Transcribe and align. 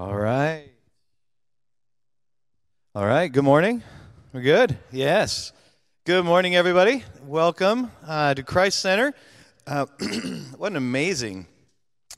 All 0.00 0.16
right. 0.16 0.64
All 2.94 3.04
right. 3.04 3.30
Good 3.30 3.44
morning. 3.44 3.82
We're 4.32 4.40
good? 4.40 4.78
Yes. 4.90 5.52
Good 6.06 6.24
morning, 6.24 6.56
everybody. 6.56 7.04
Welcome 7.26 7.90
uh, 8.06 8.32
to 8.32 8.42
Christ 8.42 8.78
Center. 8.78 9.12
Uh, 9.66 9.84
what 10.56 10.72
an 10.72 10.76
amazing 10.76 11.48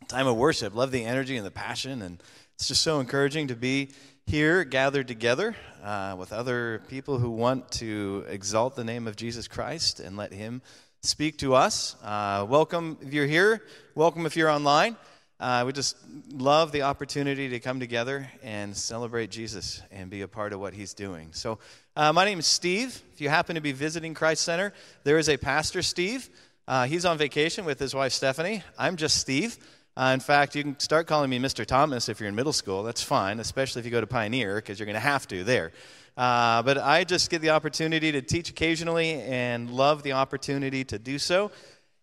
time 0.06 0.28
of 0.28 0.36
worship. 0.36 0.76
Love 0.76 0.92
the 0.92 1.04
energy 1.04 1.36
and 1.36 1.44
the 1.44 1.50
passion, 1.50 2.02
and 2.02 2.22
it's 2.54 2.68
just 2.68 2.82
so 2.82 3.00
encouraging 3.00 3.48
to 3.48 3.56
be 3.56 3.90
here 4.26 4.62
gathered 4.62 5.08
together 5.08 5.56
uh, 5.82 6.14
with 6.16 6.32
other 6.32 6.84
people 6.86 7.18
who 7.18 7.30
want 7.30 7.68
to 7.72 8.24
exalt 8.28 8.76
the 8.76 8.84
name 8.84 9.08
of 9.08 9.16
Jesus 9.16 9.48
Christ 9.48 9.98
and 9.98 10.16
let 10.16 10.32
Him 10.32 10.62
speak 11.02 11.38
to 11.38 11.56
us. 11.56 11.96
Uh, 12.04 12.46
welcome 12.48 12.96
if 13.00 13.12
you're 13.12 13.26
here. 13.26 13.60
Welcome 13.96 14.24
if 14.24 14.36
you're 14.36 14.50
online. 14.50 14.96
Uh, 15.42 15.64
we 15.66 15.72
just 15.72 15.96
love 16.30 16.70
the 16.70 16.82
opportunity 16.82 17.48
to 17.48 17.58
come 17.58 17.80
together 17.80 18.30
and 18.44 18.76
celebrate 18.76 19.28
Jesus 19.28 19.82
and 19.90 20.08
be 20.08 20.20
a 20.20 20.28
part 20.28 20.52
of 20.52 20.60
what 20.60 20.72
he's 20.72 20.94
doing. 20.94 21.30
So, 21.32 21.58
uh, 21.96 22.12
my 22.12 22.24
name 22.24 22.38
is 22.38 22.46
Steve. 22.46 23.02
If 23.12 23.20
you 23.20 23.28
happen 23.28 23.56
to 23.56 23.60
be 23.60 23.72
visiting 23.72 24.14
Christ 24.14 24.44
Center, 24.44 24.72
there 25.02 25.18
is 25.18 25.28
a 25.28 25.36
pastor, 25.36 25.82
Steve. 25.82 26.30
Uh, 26.68 26.84
he's 26.84 27.04
on 27.04 27.18
vacation 27.18 27.64
with 27.64 27.80
his 27.80 27.92
wife, 27.92 28.12
Stephanie. 28.12 28.62
I'm 28.78 28.94
just 28.94 29.16
Steve. 29.18 29.58
Uh, 29.96 30.12
in 30.14 30.20
fact, 30.20 30.54
you 30.54 30.62
can 30.62 30.78
start 30.78 31.08
calling 31.08 31.28
me 31.28 31.40
Mr. 31.40 31.66
Thomas 31.66 32.08
if 32.08 32.20
you're 32.20 32.28
in 32.28 32.36
middle 32.36 32.52
school. 32.52 32.84
That's 32.84 33.02
fine, 33.02 33.40
especially 33.40 33.80
if 33.80 33.84
you 33.84 33.90
go 33.90 34.00
to 34.00 34.06
Pioneer, 34.06 34.54
because 34.54 34.78
you're 34.78 34.86
going 34.86 34.94
to 34.94 35.00
have 35.00 35.26
to 35.26 35.42
there. 35.42 35.72
Uh, 36.16 36.62
but 36.62 36.78
I 36.78 37.02
just 37.02 37.30
get 37.30 37.42
the 37.42 37.50
opportunity 37.50 38.12
to 38.12 38.22
teach 38.22 38.48
occasionally 38.48 39.14
and 39.22 39.70
love 39.70 40.04
the 40.04 40.12
opportunity 40.12 40.84
to 40.84 41.00
do 41.00 41.18
so. 41.18 41.50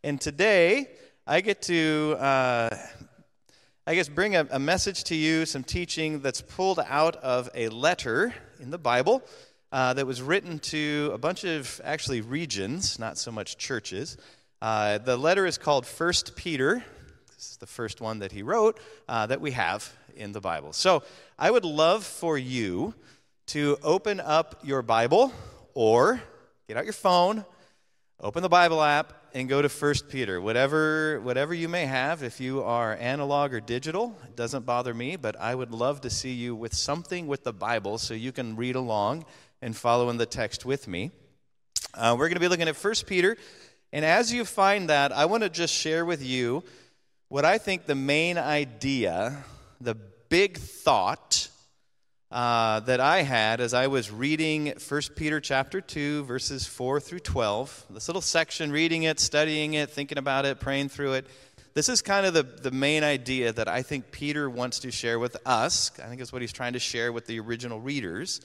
And 0.04 0.20
today, 0.20 0.90
I 1.26 1.40
get 1.40 1.62
to 1.64 2.18
uh, 2.20 2.76
I 3.90 3.96
guess, 3.96 4.08
bring 4.08 4.36
a, 4.36 4.48
a, 4.52 4.60
message 4.60 5.06
to 5.06 5.16
you, 5.16 5.48
some 5.48 5.64
teaching 5.64 6.20
that's 6.20 6.42
pulled 6.42 6.80
out 6.80 7.16
of 7.16 7.50
a 7.56 7.70
letter 7.70 8.36
in 8.60 8.70
the 8.70 8.78
Bible 8.78 9.24
uh, 9.72 9.96
that 9.96 10.06
was 10.06 10.22
written 10.22 10.60
to 10.60 11.10
a 11.12 11.18
bunch 11.18 11.44
of 11.44 11.82
actually 11.84 12.22
regions, 12.22 13.00
not 13.00 13.18
so 13.18 13.32
much 13.32 13.58
churches. 13.58 14.16
Uh, 14.62 15.00
the 15.00 15.18
letter 15.18 15.48
is 15.48 15.58
called 15.58 15.88
First 15.88 16.36
Peter. 16.36 16.84
This 17.36 17.50
is 17.50 17.58
the 17.58 17.66
first 17.66 18.00
one 18.00 18.20
that 18.20 18.32
he 18.32 18.44
wrote 18.44 18.80
uh, 19.08 19.26
that 19.26 19.42
we 19.42 19.50
have 19.54 19.92
in 20.16 20.34
the 20.34 20.40
Bible. 20.40 20.72
So 20.72 21.02
I 21.40 21.50
would 21.50 21.66
love 21.66 22.04
for 22.04 22.38
you 22.38 22.94
to 23.48 23.80
open 23.82 24.20
up 24.20 24.60
your 24.64 24.84
Bible 24.84 25.34
or 25.74 26.22
get 26.68 26.78
out 26.78 26.84
your 26.84 26.94
phone, 26.94 27.44
open 28.20 28.44
the 28.44 28.50
Bible 28.50 28.84
app, 28.84 29.19
and 29.34 29.48
go 29.48 29.62
to 29.62 29.70
1 29.70 29.94
Peter. 30.10 30.42
Whatever, 30.42 31.20
whatever 31.22 31.54
you 31.54 31.68
may 31.68 31.86
have, 31.86 32.24
if 32.24 32.40
you 32.40 32.64
are 32.64 32.96
analog 32.96 33.54
or 33.54 33.60
digital, 33.60 34.18
it 34.24 34.36
doesn't 34.36 34.66
bother 34.66 34.94
me, 34.94 35.16
but 35.16 35.40
I 35.40 35.54
would 35.56 35.72
love 35.72 36.02
to 36.02 36.10
see 36.10 36.34
you 36.34 36.56
with 36.56 36.74
something 36.74 37.28
with 37.28 37.44
the 37.44 37.54
Bible 37.54 37.98
so 37.98 38.14
you 38.14 38.32
can 38.32 38.56
read 38.56 38.76
along 38.76 39.26
and 39.62 39.76
follow 39.76 40.10
in 40.10 40.18
the 40.18 40.26
text 40.26 40.66
with 40.66 40.88
me. 40.88 41.12
Uh, 41.94 42.16
we're 42.18 42.28
going 42.28 42.36
to 42.36 42.40
be 42.40 42.48
looking 42.48 42.68
at 42.68 42.76
1 42.76 42.94
Peter, 43.06 43.38
and 43.94 44.04
as 44.04 44.34
you 44.34 44.46
find 44.46 44.90
that, 44.90 45.12
I 45.12 45.26
want 45.26 45.44
to 45.44 45.50
just 45.50 45.74
share 45.74 46.06
with 46.06 46.24
you 46.24 46.64
what 47.28 47.46
I 47.46 47.58
think 47.58 47.86
the 47.86 47.96
main 47.96 48.38
idea, 48.38 49.44
the 49.80 49.96
big 50.30 50.58
thought 50.58 51.50
uh, 52.32 52.80
that 52.82 53.00
I 53.00 53.24
had 53.24 53.60
as 53.60 53.74
I 53.74 53.88
was 53.88 54.12
reading 54.12 54.68
1 54.68 55.02
Peter 55.16 55.40
chapter 55.40 55.82
2, 55.82 56.26
verses 56.26 56.68
4 56.68 57.00
through 57.00 57.20
12. 57.20 57.86
This 57.90 58.08
little 58.08 58.22
section, 58.22 58.72
reading 58.72 59.04
it, 59.04 59.20
studying 59.20 59.74
it, 59.74 59.90
thinking 59.90 60.18
about 60.18 60.46
it, 60.46 60.60
praying 60.60 60.90
through 60.90 61.14
it. 61.14 61.28
This 61.74 61.90
is 61.90 62.02
kind 62.02 62.26
of 62.26 62.34
the, 62.34 62.44
the 62.44 62.72
main 62.72 63.04
idea 63.04 63.52
that 63.54 63.68
I 63.68 63.82
think 63.82 64.12
Peter 64.12 64.50
wants 64.50 64.80
to 64.80 64.92
share 64.92 65.18
with 65.18 65.38
us. 65.46 65.92
I 66.04 66.08
think 66.08 66.22
it's 66.22 66.32
what 66.32 66.42
he's 66.42 66.54
trying 66.54 66.74
to 66.74 66.80
share 66.80 67.12
with 67.12 67.26
the 67.26 67.40
original 67.40 67.80
readers. 67.80 68.42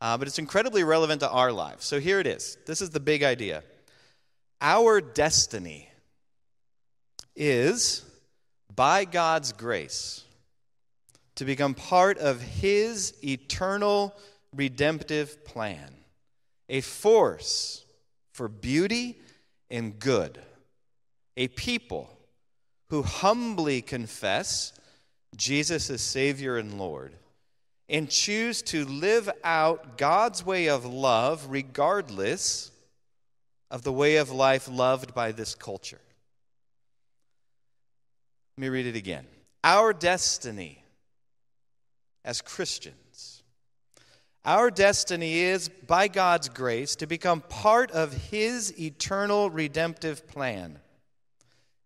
Uh, 0.00 0.16
but 0.16 0.28
it's 0.28 0.38
incredibly 0.38 0.84
relevant 0.84 1.20
to 1.20 1.30
our 1.30 1.52
lives. 1.52 1.84
So 1.84 2.00
here 2.00 2.20
it 2.20 2.26
is. 2.26 2.56
This 2.66 2.80
is 2.80 2.90
the 2.90 3.00
big 3.00 3.22
idea. 3.22 3.62
Our 4.60 5.00
destiny 5.00 5.90
is, 7.34 8.04
by 8.74 9.04
God's 9.04 9.52
grace, 9.52 10.25
to 11.36 11.44
become 11.44 11.74
part 11.74 12.18
of 12.18 12.40
His 12.40 13.14
eternal 13.22 14.14
redemptive 14.54 15.44
plan, 15.44 15.94
a 16.68 16.80
force 16.80 17.84
for 18.32 18.48
beauty 18.48 19.18
and 19.70 19.98
good, 19.98 20.38
a 21.36 21.48
people 21.48 22.10
who 22.88 23.02
humbly 23.02 23.82
confess 23.82 24.72
Jesus 25.36 25.90
as 25.90 26.00
Savior 26.00 26.56
and 26.56 26.78
Lord 26.78 27.12
and 27.88 28.10
choose 28.10 28.62
to 28.62 28.84
live 28.84 29.30
out 29.44 29.98
God's 29.98 30.44
way 30.44 30.68
of 30.68 30.84
love 30.84 31.46
regardless 31.50 32.70
of 33.70 33.82
the 33.82 33.92
way 33.92 34.16
of 34.16 34.30
life 34.30 34.68
loved 34.68 35.14
by 35.14 35.32
this 35.32 35.54
culture. 35.54 36.00
Let 38.56 38.62
me 38.62 38.68
read 38.68 38.86
it 38.86 38.96
again. 38.96 39.26
Our 39.62 39.92
destiny 39.92 40.82
as 42.26 42.42
Christians. 42.42 43.44
Our 44.44 44.70
destiny 44.70 45.38
is, 45.38 45.68
by 45.68 46.08
God's 46.08 46.48
grace, 46.48 46.96
to 46.96 47.06
become 47.06 47.40
part 47.40 47.90
of 47.92 48.12
His 48.30 48.78
eternal 48.78 49.48
redemptive 49.48 50.28
plan, 50.28 50.78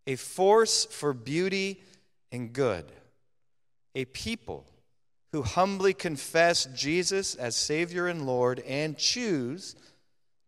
a 0.07 0.17
force 0.17 0.87
for 0.87 1.13
beauty 1.13 1.81
and 2.33 2.53
good, 2.53 2.91
a 3.95 4.07
people 4.07 4.67
who 5.33 5.43
humbly 5.43 5.95
confess 5.95 6.67
Jesus 6.75 7.35
as 7.35 7.55
Savior 7.55 8.09
and 8.09 8.27
Lord 8.27 8.61
and 8.67 8.99
choose 8.99 9.77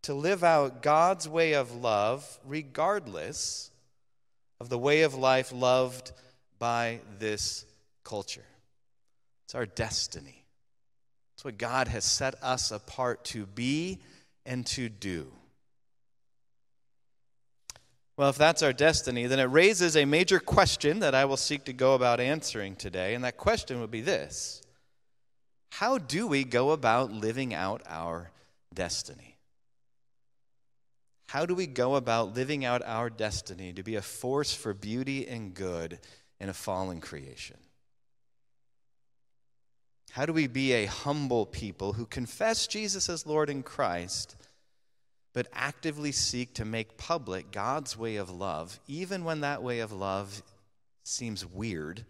to 0.02 0.14
live 0.14 0.42
out 0.42 0.82
God's 0.82 1.28
way 1.28 1.54
of 1.54 1.76
love 1.76 2.40
regardless 2.44 3.70
of 4.60 4.68
the 4.68 4.78
way 4.78 5.02
of 5.02 5.14
life 5.14 5.52
loved 5.52 6.12
by 6.58 7.00
this 7.18 7.64
culture. 8.04 8.44
It's 9.52 9.54
our 9.54 9.66
destiny. 9.66 10.46
It's 11.34 11.44
what 11.44 11.58
God 11.58 11.86
has 11.88 12.06
set 12.06 12.42
us 12.42 12.70
apart 12.70 13.22
to 13.26 13.44
be 13.44 13.98
and 14.46 14.64
to 14.68 14.88
do. 14.88 15.30
Well, 18.16 18.30
if 18.30 18.38
that's 18.38 18.62
our 18.62 18.72
destiny, 18.72 19.26
then 19.26 19.38
it 19.38 19.44
raises 19.44 19.94
a 19.94 20.06
major 20.06 20.40
question 20.40 21.00
that 21.00 21.14
I 21.14 21.26
will 21.26 21.36
seek 21.36 21.66
to 21.66 21.74
go 21.74 21.94
about 21.94 22.18
answering 22.18 22.76
today. 22.76 23.14
And 23.14 23.24
that 23.24 23.36
question 23.36 23.82
would 23.82 23.90
be 23.90 24.00
this 24.00 24.62
How 25.72 25.98
do 25.98 26.26
we 26.26 26.44
go 26.44 26.70
about 26.70 27.12
living 27.12 27.52
out 27.52 27.82
our 27.86 28.30
destiny? 28.72 29.36
How 31.26 31.44
do 31.44 31.54
we 31.54 31.66
go 31.66 31.96
about 31.96 32.34
living 32.34 32.64
out 32.64 32.82
our 32.86 33.10
destiny 33.10 33.74
to 33.74 33.82
be 33.82 33.96
a 33.96 34.02
force 34.02 34.54
for 34.54 34.72
beauty 34.72 35.28
and 35.28 35.52
good 35.52 35.98
in 36.40 36.48
a 36.48 36.54
fallen 36.54 37.02
creation? 37.02 37.58
How 40.12 40.26
do 40.26 40.34
we 40.34 40.46
be 40.46 40.72
a 40.72 40.84
humble 40.84 41.46
people 41.46 41.94
who 41.94 42.04
confess 42.04 42.66
Jesus 42.66 43.08
as 43.08 43.26
Lord 43.26 43.48
and 43.48 43.64
Christ, 43.64 44.36
but 45.32 45.46
actively 45.54 46.12
seek 46.12 46.52
to 46.56 46.66
make 46.66 46.98
public 46.98 47.50
God's 47.50 47.96
way 47.96 48.16
of 48.16 48.28
love, 48.28 48.78
even 48.86 49.24
when 49.24 49.40
that 49.40 49.62
way 49.62 49.80
of 49.80 49.90
love 49.90 50.42
seems 51.02 51.46
weird 51.46 52.04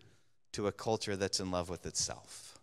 to 0.51 0.67
a 0.67 0.73
culture 0.73 1.15
that's 1.15 1.39
in 1.39 1.53
love 1.53 1.71
with 1.71 1.87
itself? 1.87 2.59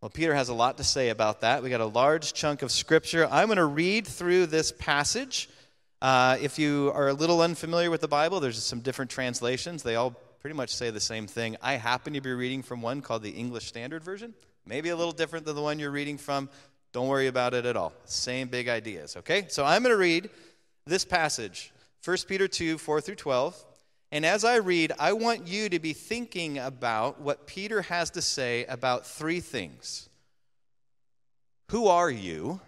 Well, 0.00 0.08
Peter 0.10 0.36
has 0.36 0.48
a 0.48 0.54
lot 0.54 0.76
to 0.76 0.84
say 0.84 1.08
about 1.08 1.40
that. 1.40 1.64
We 1.64 1.68
got 1.68 1.80
a 1.80 1.86
large 1.86 2.32
chunk 2.32 2.62
of 2.62 2.70
scripture. 2.70 3.26
I'm 3.28 3.48
going 3.48 3.56
to 3.56 3.64
read 3.64 4.06
through 4.06 4.46
this 4.46 4.70
passage. 4.70 5.50
Uh, 6.00 6.38
if 6.40 6.60
you 6.60 6.92
are 6.94 7.08
a 7.08 7.12
little 7.12 7.42
unfamiliar 7.42 7.90
with 7.90 8.02
the 8.02 8.08
Bible, 8.08 8.38
there's 8.38 8.62
some 8.62 8.82
different 8.82 9.10
translations. 9.10 9.82
They 9.82 9.96
all 9.96 10.14
pretty 10.40 10.56
much 10.56 10.74
say 10.74 10.90
the 10.90 11.00
same 11.00 11.26
thing. 11.26 11.56
I 11.62 11.74
happen 11.74 12.14
to 12.14 12.20
be 12.20 12.32
reading 12.32 12.62
from 12.62 12.80
one 12.80 13.02
called 13.02 13.22
the 13.22 13.30
English 13.30 13.66
Standard 13.66 14.02
Version, 14.02 14.34
maybe 14.66 14.88
a 14.88 14.96
little 14.96 15.12
different 15.12 15.44
than 15.44 15.54
the 15.54 15.62
one 15.62 15.78
you're 15.78 15.90
reading 15.90 16.16
from. 16.16 16.48
Don't 16.92 17.08
worry 17.08 17.26
about 17.26 17.54
it 17.54 17.66
at 17.66 17.76
all. 17.76 17.92
Same 18.06 18.48
big 18.48 18.68
ideas, 18.68 19.16
okay? 19.18 19.46
So 19.48 19.64
I'm 19.64 19.82
going 19.82 19.92
to 19.92 19.98
read 19.98 20.30
this 20.86 21.04
passage, 21.04 21.72
1 22.04 22.16
Peter 22.26 22.48
2 22.48 22.78
4 22.78 23.00
through 23.00 23.14
12. 23.16 23.64
And 24.12 24.26
as 24.26 24.42
I 24.44 24.56
read, 24.56 24.92
I 24.98 25.12
want 25.12 25.46
you 25.46 25.68
to 25.68 25.78
be 25.78 25.92
thinking 25.92 26.58
about 26.58 27.20
what 27.20 27.46
Peter 27.46 27.82
has 27.82 28.10
to 28.10 28.22
say 28.22 28.64
about 28.64 29.06
three 29.06 29.40
things 29.40 30.08
Who 31.68 31.86
are 31.86 32.10
you? 32.10 32.60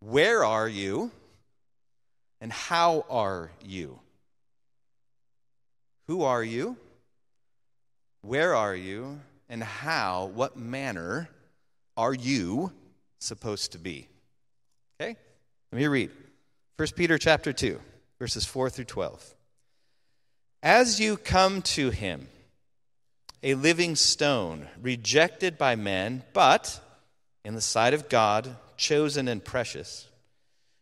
Where 0.00 0.44
are 0.44 0.68
you? 0.68 1.10
And 2.40 2.52
how 2.52 3.06
are 3.08 3.50
you? 3.64 4.01
Who 6.12 6.24
are 6.24 6.44
you? 6.44 6.76
Where 8.20 8.54
are 8.54 8.76
you? 8.76 9.18
And 9.48 9.62
how, 9.62 10.30
what 10.34 10.58
manner 10.58 11.30
are 11.96 12.12
you 12.12 12.70
supposed 13.18 13.72
to 13.72 13.78
be? 13.78 14.08
Okay? 15.00 15.16
Let 15.72 15.78
me 15.78 15.86
read. 15.86 16.10
1 16.76 16.88
Peter 16.96 17.16
chapter 17.16 17.54
2, 17.54 17.80
verses 18.18 18.44
4 18.44 18.68
through 18.68 18.84
12. 18.84 19.34
As 20.62 21.00
you 21.00 21.16
come 21.16 21.62
to 21.62 21.88
him, 21.88 22.28
a 23.42 23.54
living 23.54 23.96
stone, 23.96 24.68
rejected 24.82 25.56
by 25.56 25.76
men, 25.76 26.24
but 26.34 26.78
in 27.42 27.54
the 27.54 27.62
sight 27.62 27.94
of 27.94 28.10
God, 28.10 28.54
chosen 28.76 29.28
and 29.28 29.42
precious. 29.42 30.06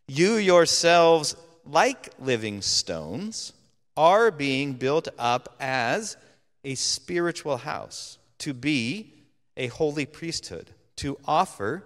You 0.09 0.33
yourselves, 0.33 1.37
like 1.65 2.09
living 2.19 2.61
stones, 2.61 3.53
are 3.95 4.31
being 4.31 4.73
built 4.73 5.07
up 5.19 5.55
as 5.59 6.17
a 6.63 6.75
spiritual 6.75 7.57
house, 7.57 8.17
to 8.39 8.53
be 8.53 9.13
a 9.57 9.67
holy 9.67 10.05
priesthood, 10.05 10.71
to 10.97 11.17
offer 11.25 11.83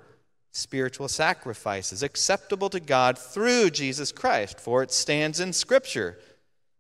spiritual 0.52 1.08
sacrifices 1.08 2.02
acceptable 2.02 2.70
to 2.70 2.80
God 2.80 3.18
through 3.18 3.70
Jesus 3.70 4.12
Christ. 4.12 4.60
For 4.60 4.84
it 4.84 4.92
stands 4.92 5.40
in 5.40 5.54
Scripture 5.54 6.18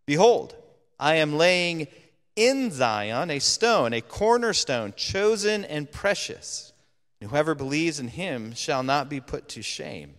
Behold, 0.06 0.56
I 1.00 1.16
am 1.16 1.36
laying 1.36 1.88
in 2.36 2.72
Zion 2.72 3.32
a 3.32 3.40
stone, 3.40 3.94
a 3.94 4.02
cornerstone, 4.02 4.94
chosen 4.96 5.66
and 5.66 5.92
precious. 5.92 6.74
And 7.20 7.30
whoever 7.30 7.56
believes 7.56 8.00
in 8.00 8.10
him 8.10 8.54
shall 8.54 8.84
not 8.84 9.10
be 9.10 9.20
put 9.20 9.48
to 9.50 9.62
shame. 9.62 10.14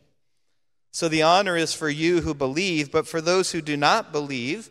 So 0.93 1.09
the 1.09 1.23
honor 1.23 1.57
is 1.57 1.75
for 1.75 1.91
you 1.91 2.23
who 2.23 2.35
believe, 2.35 2.91
but 2.91 3.07
for 3.07 3.21
those 3.21 3.53
who 3.53 3.61
do 3.61 3.77
not 3.77 4.13
believe, 4.13 4.71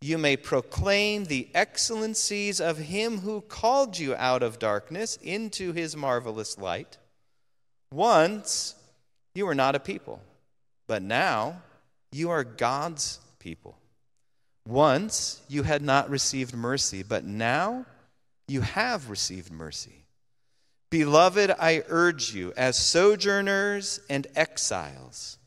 you 0.00 0.16
may 0.16 0.36
proclaim 0.36 1.24
the 1.24 1.48
excellencies 1.54 2.60
of 2.60 2.78
him 2.78 3.18
who 3.18 3.40
called 3.40 3.98
you 3.98 4.14
out 4.14 4.42
of 4.42 4.58
darkness 4.58 5.18
into 5.22 5.72
his 5.72 5.96
marvelous 5.96 6.56
light. 6.56 6.98
Once 7.92 8.74
you 9.34 9.44
were 9.46 9.54
not 9.54 9.74
a 9.74 9.80
people, 9.80 10.20
but 10.86 11.02
now 11.02 11.62
you 12.12 12.30
are 12.30 12.44
God's 12.44 13.18
people. 13.38 13.76
Once 14.66 15.40
you 15.48 15.62
had 15.62 15.82
not 15.82 16.10
received 16.10 16.54
mercy, 16.54 17.02
but 17.02 17.24
now 17.24 17.84
you 18.46 18.60
have 18.60 19.10
received 19.10 19.50
mercy. 19.50 20.04
Beloved, 20.90 21.50
I 21.58 21.82
urge 21.88 22.34
you, 22.34 22.52
as 22.56 22.78
sojourners 22.78 24.00
and 24.08 24.26
exiles, 24.34 25.38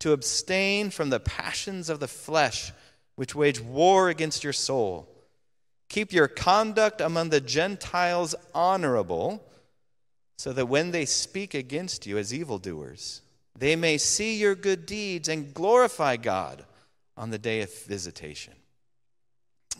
to 0.00 0.12
abstain 0.12 0.90
from 0.90 1.10
the 1.10 1.20
passions 1.20 1.88
of 1.88 2.00
the 2.00 2.08
flesh 2.08 2.72
which 3.20 3.34
wage 3.34 3.60
war 3.60 4.08
against 4.08 4.42
your 4.42 4.52
soul. 4.54 5.06
Keep 5.90 6.10
your 6.10 6.26
conduct 6.26 7.02
among 7.02 7.28
the 7.28 7.38
Gentiles 7.42 8.34
honorable, 8.54 9.44
so 10.38 10.54
that 10.54 10.64
when 10.64 10.90
they 10.90 11.04
speak 11.04 11.52
against 11.52 12.06
you 12.06 12.16
as 12.16 12.32
evildoers, 12.32 13.20
they 13.54 13.76
may 13.76 13.98
see 13.98 14.38
your 14.38 14.54
good 14.54 14.86
deeds 14.86 15.28
and 15.28 15.52
glorify 15.52 16.16
God 16.16 16.64
on 17.14 17.28
the 17.28 17.36
day 17.38 17.60
of 17.60 17.70
visitation. 17.84 18.54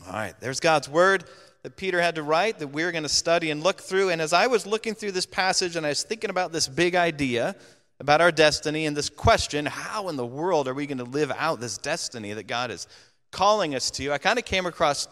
All 0.05 0.13
right, 0.13 0.39
there's 0.39 0.59
God's 0.59 0.87
word 0.87 1.23
that 1.63 1.75
Peter 1.75 1.99
had 1.99 2.13
to 2.13 2.21
write 2.21 2.59
that 2.59 2.67
we're 2.67 2.91
going 2.91 3.01
to 3.01 3.09
study 3.09 3.49
and 3.49 3.63
look 3.63 3.81
through. 3.81 4.09
And 4.11 4.21
as 4.21 4.33
I 4.33 4.45
was 4.45 4.67
looking 4.67 4.93
through 4.93 5.13
this 5.13 5.25
passage 5.25 5.75
and 5.75 5.83
I 5.83 5.89
was 5.89 6.03
thinking 6.03 6.29
about 6.29 6.51
this 6.51 6.67
big 6.67 6.93
idea 6.93 7.55
about 7.99 8.19
our 8.19 8.31
destiny 8.31 8.87
and 8.87 8.97
this 8.97 9.09
question 9.09 9.65
how 9.67 10.09
in 10.09 10.15
the 10.15 10.25
world 10.25 10.67
are 10.67 10.73
we 10.73 10.87
going 10.87 10.97
to 10.97 11.03
live 11.03 11.31
out 11.37 11.59
this 11.59 11.77
destiny 11.77 12.33
that 12.33 12.47
God 12.47 12.71
is 12.71 12.87
calling 13.31 13.75
us 13.75 13.89
to, 13.91 14.11
I 14.11 14.17
kind 14.17 14.37
of 14.37 14.45
came 14.45 14.65
across 14.65 15.07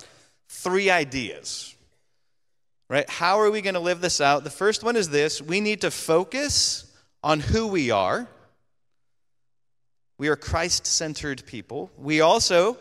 three 0.50 0.89
ideas. 0.89 1.75
Right? 2.89 3.10
How 3.10 3.39
are 3.39 3.51
we 3.51 3.62
going 3.62 3.75
to 3.75 3.80
live 3.80 4.01
this 4.01 4.19
out? 4.19 4.44
The 4.44 4.50
first 4.50 4.83
one 4.83 4.95
is 4.95 5.10
this 5.10 5.42
we 5.42 5.62
need 5.62 5.81
to 5.81 5.92
focus 5.92 6.92
on 7.24 7.39
who 7.39 7.68
we 7.68 7.92
are 7.92 8.27
we 10.19 10.27
are 10.27 10.36
Christ 10.36 10.86
centered 10.86 11.45
people. 11.45 11.89
We 11.98 12.19
also 12.19 12.77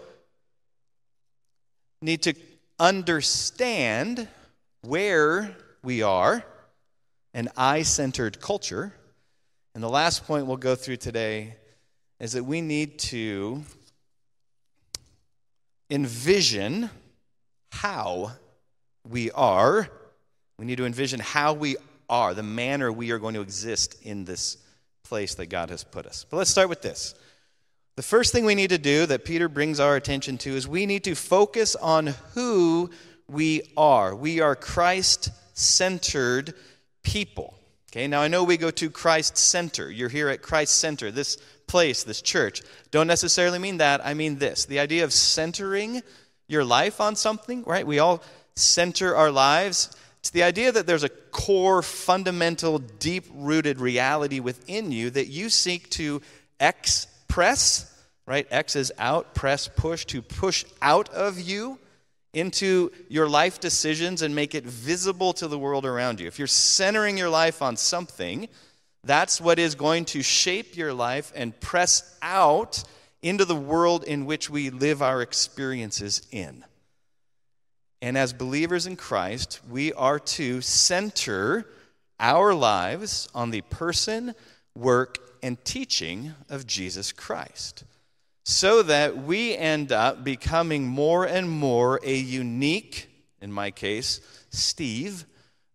need 2.03 2.23
to 2.23 2.35
understand 2.81 4.27
where 4.83 5.57
we 5.85 6.03
are, 6.03 6.45
an 7.33 7.49
I 7.57 7.83
centered 7.83 8.41
culture. 8.41 8.93
And 9.73 9.85
the 9.85 9.89
last 9.89 10.27
point 10.27 10.47
we'll 10.47 10.57
go 10.57 10.75
through 10.75 10.97
today 10.97 11.55
is 12.19 12.33
that 12.33 12.43
we 12.43 12.61
need 12.61 12.99
to 12.99 13.63
envision 15.91 16.91
how 17.71 18.33
we 19.09 19.31
are. 19.31 19.89
We 20.59 20.67
need 20.67 20.77
to 20.77 20.87
envision 20.87 21.21
how 21.21 21.53
we 21.53 21.77
are, 22.09 22.35
the 22.35 22.43
manner 22.43 22.91
we 22.91 23.11
are 23.11 23.19
going 23.19 23.35
to 23.35 23.41
exist 23.41 23.97
in 24.03 24.25
this 24.25 24.59
place 25.05 25.35
that 25.37 25.47
God 25.47 25.71
has 25.71 25.85
put 25.85 26.07
us. 26.07 26.27
But 26.29 26.39
let's 26.39 26.51
start 26.51 26.69
with 26.69 26.83
this. 26.83 27.15
The 27.97 28.03
first 28.03 28.33
thing 28.33 28.45
we 28.45 28.55
need 28.55 28.71
to 28.71 28.79
do 28.79 29.07
that 29.07 29.25
Peter 29.25 29.49
brings 29.49 29.81
our 29.81 29.97
attention 29.97 30.39
to 30.39 30.51
is 30.51 30.69
we 30.69 30.87
need 30.87 31.05
to 31.05 31.15
focus 31.15 31.75
on 31.77 32.09
who 32.35 32.91
we 33.29 33.63
are. 33.77 34.15
We 34.15 34.41
are 34.41 34.55
Christ 34.55 35.31
centered 35.55 36.55
people. 37.03 37.55
Okay, 37.91 38.07
now 38.07 38.21
I 38.21 38.29
know 38.29 38.45
we 38.45 38.57
go 38.57 38.71
to 38.71 38.91
Christ 38.91 39.37
Center. 39.37 39.91
You're 39.91 40.11
here 40.11 40.29
at 40.29 40.43
Christ 40.43 40.77
Center, 40.77 41.11
this 41.11 41.39
place, 41.69 42.03
this 42.03 42.21
church. 42.21 42.63
Don't 42.91 43.07
necessarily 43.07 43.59
mean 43.59 43.77
that. 43.77 44.05
I 44.05 44.15
mean 44.15 44.39
this 44.39 44.65
the 44.65 44.81
idea 44.81 45.05
of 45.05 45.13
centering 45.13 46.03
your 46.49 46.65
life 46.65 47.01
on 47.01 47.15
something, 47.15 47.63
right? 47.65 47.87
We 47.87 48.01
all 48.01 48.23
center 48.57 49.15
our 49.15 49.31
lives. 49.31 49.95
It's 50.19 50.31
the 50.31 50.43
idea 50.43 50.73
that 50.73 50.87
there's 50.87 51.05
a 51.05 51.09
core, 51.09 51.83
fundamental, 51.83 52.79
deep 52.79 53.27
rooted 53.33 53.79
reality 53.79 54.41
within 54.41 54.91
you 54.91 55.11
that 55.11 55.29
you 55.29 55.49
seek 55.49 55.89
to 55.91 56.21
express 56.59 57.95
right? 58.29 58.47
X 58.51 58.77
is 58.77 58.93
out, 58.99 59.35
press, 59.35 59.69
push, 59.69 60.05
to 60.05 60.21
push 60.21 60.67
out 60.83 61.09
of 61.09 61.41
you 61.41 61.79
into 62.35 62.93
your 63.09 63.27
life 63.27 63.59
decisions 63.59 64.21
and 64.21 64.35
make 64.35 64.55
it 64.55 64.65
visible 64.65 65.33
to 65.33 65.49
the 65.49 65.59
world 65.59 65.87
around 65.87 66.21
you. 66.21 66.27
If 66.27 66.39
you're 66.39 66.47
centering 66.47 67.17
your 67.17 67.31
life 67.31 67.63
on 67.63 67.79
something, 67.79 68.49
that's 69.09 69.41
what 69.41 69.59
is 69.59 69.75
going 69.75 70.05
to 70.07 70.23
shape 70.23 70.77
your 70.77 70.93
life 70.93 71.33
and 71.35 71.59
press 71.59 72.17
out 72.23 72.85
into 73.23 73.45
the 73.45 73.57
world 73.57 74.05
in 74.05 74.27
which 74.27 74.49
we 74.49 74.71
live 74.71 75.03
our 75.03 75.23
experiences 75.23 76.27
in. 76.31 76.65
And 78.01 78.17
as 78.17 78.33
believers 78.33 78.87
in 78.87 78.97
Christ, 78.97 79.61
we 79.69 79.93
are 79.93 80.21
to 80.21 80.61
center 80.61 81.67
our 82.21 82.55
lives 82.55 83.29
on 83.35 83.51
the 83.51 83.63
person, 83.63 84.35
work, 84.77 85.19
and 85.43 85.63
teaching 85.65 86.35
of 86.49 86.67
Jesus 86.67 87.11
Christ 87.11 87.85
so 88.49 88.83
that 88.83 89.15
we 89.15 89.55
end 89.55 89.93
up 89.93 90.25
becoming 90.25 90.87
more 90.87 91.27
and 91.27 91.51
more 91.51 92.01
a 92.03 92.17
unique, 92.17 93.11
in 93.43 93.53
my 93.53 93.71
case, 93.71 94.23
Steve, 94.49 95.27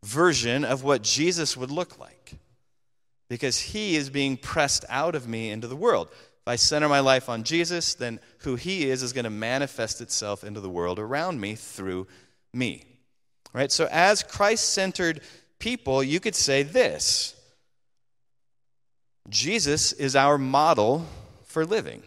version 0.04 0.66
of 0.66 0.84
what 0.84 1.04
Jesus 1.04 1.56
would 1.56 1.70
look 1.70 2.00
like. 2.00 2.13
Because 3.34 3.58
he 3.58 3.96
is 3.96 4.12
being 4.12 4.38
pressed 4.38 4.86
out 4.90 5.16
of 5.16 5.28
me 5.28 5.50
into 5.50 5.68
the 5.68 5.76
world. 5.76 6.08
If 6.12 6.48
I 6.48 6.56
center 6.56 6.88
my 6.88 7.00
life 7.00 7.30
on 7.30 7.44
Jesus, 7.44 7.96
then 7.96 8.20
who 8.42 8.56
he 8.56 8.88
is 8.88 9.02
is 9.02 9.12
going 9.12 9.24
to 9.24 9.32
manifest 9.32 10.02
itself 10.02 10.44
into 10.44 10.60
the 10.60 10.70
world 10.70 11.00
around 11.00 11.42
me 11.42 11.56
through 11.56 12.06
me. 12.54 12.84
Right? 13.52 13.72
So, 13.72 13.88
as 13.92 14.22
Christ 14.22 14.74
centered 14.74 15.22
people, 15.58 16.04
you 16.04 16.20
could 16.20 16.36
say 16.36 16.62
this 16.62 17.34
Jesus 19.30 19.94
is 19.94 20.16
our 20.16 20.38
model 20.38 21.08
for 21.46 21.66
living. 21.66 22.04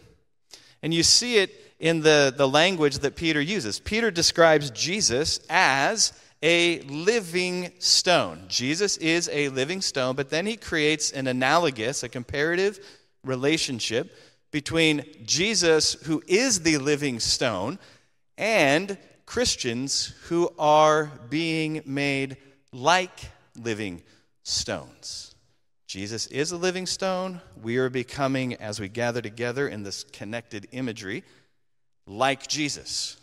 And 0.80 0.95
you 0.95 1.02
see 1.02 1.38
it 1.38 1.50
in 1.80 2.02
the, 2.02 2.33
the 2.37 2.47
language 2.47 2.99
that 2.99 3.16
Peter 3.16 3.40
uses. 3.40 3.80
Peter 3.80 4.12
describes 4.12 4.71
Jesus 4.71 5.40
as 5.50 6.12
a 6.47 6.79
living 6.83 7.73
stone. 7.81 8.45
Jesus 8.47 8.97
is 8.99 9.29
a 9.33 9.49
living 9.49 9.81
stone, 9.81 10.15
but 10.15 10.31
then 10.31 10.47
he 10.47 10.57
creates 10.57 11.11
an 11.11 11.26
analogous, 11.26 12.05
a 12.05 12.09
comparative 12.09 12.79
relationship 13.25 14.17
between 14.53 15.05
Jesus, 15.25 15.95
who 16.05 16.23
is 16.29 16.61
the 16.61 16.79
living 16.79 17.19
stone, 17.19 17.81
and 18.38 18.97
Christians 19.26 20.15
who 20.29 20.49
are 20.57 21.11
being 21.29 21.83
made 21.85 22.37
like 22.73 23.19
living 23.61 24.05
stones. 24.45 25.35
Jesus 25.88 26.29
is 26.29 26.53
a 26.53 26.57
living 26.57 26.87
stone. 26.87 27.41
We 27.61 27.79
are 27.79 27.91
becoming, 27.91 28.55
as 28.55 28.79
we 28.79 28.88
gather 28.88 29.21
together 29.21 29.67
in 29.67 29.83
this 29.83 30.05
connected 30.05 30.69
imagery, 30.71 31.25
like 32.07 32.47
Jesus. 32.47 33.17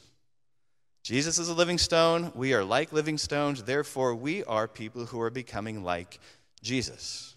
Jesus 1.04 1.38
is 1.38 1.50
a 1.50 1.54
living 1.54 1.78
stone. 1.78 2.32
We 2.34 2.54
are 2.54 2.64
like 2.64 2.94
living 2.94 3.18
stones. 3.18 3.64
Therefore, 3.64 4.16
we 4.16 4.44
are 4.46 4.70
people 4.70 5.06
who 5.06 5.20
are 5.20 5.30
becoming 5.30 5.84
like 5.84 6.18
Jesus. 6.62 7.34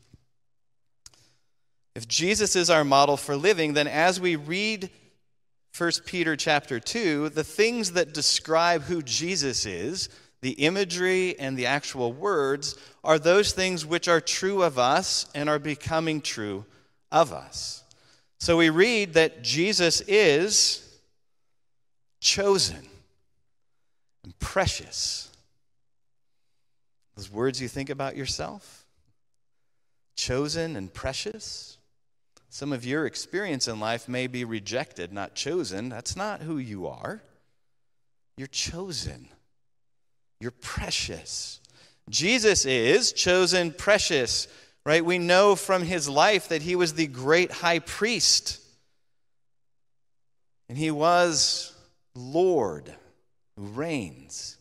If 1.96 2.06
Jesus 2.06 2.54
is 2.54 2.70
our 2.70 2.84
model 2.84 3.16
for 3.16 3.36
living, 3.36 3.74
then 3.74 3.88
as 3.88 4.20
we 4.20 4.36
read 4.36 4.88
1 5.76 5.90
Peter 6.04 6.36
chapter 6.36 6.78
2, 6.78 7.30
the 7.30 7.42
things 7.42 7.92
that 7.92 8.14
describe 8.14 8.82
who 8.82 9.02
Jesus 9.02 9.66
is, 9.66 10.10
the 10.42 10.52
imagery 10.52 11.36
and 11.36 11.56
the 11.56 11.66
actual 11.66 12.12
words, 12.12 12.76
are 13.02 13.18
those 13.18 13.52
things 13.52 13.84
which 13.84 14.06
are 14.06 14.20
true 14.20 14.62
of 14.62 14.78
us 14.78 15.26
and 15.34 15.48
are 15.48 15.58
becoming 15.58 16.20
true 16.20 16.64
of 17.10 17.32
us. 17.32 17.82
So 18.38 18.58
we 18.58 18.70
read 18.70 19.14
that 19.14 19.42
Jesus 19.42 20.02
is 20.02 20.98
chosen 22.20 22.86
and 24.26 24.38
precious. 24.40 25.30
Those 27.16 27.30
words 27.30 27.62
you 27.62 27.68
think 27.68 27.88
about 27.88 28.16
yourself? 28.16 28.84
Chosen 30.16 30.76
and 30.76 30.92
precious? 30.92 31.78
Some 32.50 32.72
of 32.72 32.84
your 32.84 33.06
experience 33.06 33.68
in 33.68 33.78
life 33.78 34.08
may 34.08 34.26
be 34.26 34.44
rejected, 34.44 35.12
not 35.12 35.36
chosen. 35.36 35.88
That's 35.88 36.16
not 36.16 36.42
who 36.42 36.58
you 36.58 36.88
are. 36.88 37.22
You're 38.36 38.48
chosen. 38.48 39.28
You're 40.40 40.50
precious. 40.50 41.60
Jesus 42.10 42.66
is 42.66 43.12
chosen, 43.12 43.72
precious, 43.72 44.48
right? 44.84 45.04
We 45.04 45.18
know 45.18 45.54
from 45.54 45.84
his 45.84 46.08
life 46.08 46.48
that 46.48 46.62
he 46.62 46.74
was 46.74 46.94
the 46.94 47.06
great 47.06 47.52
high 47.52 47.78
priest. 47.78 48.60
And 50.68 50.76
he 50.76 50.90
was 50.90 51.72
Lord 52.16 52.92
reigns 53.56 54.58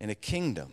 in 0.00 0.10
a 0.10 0.14
kingdom. 0.14 0.72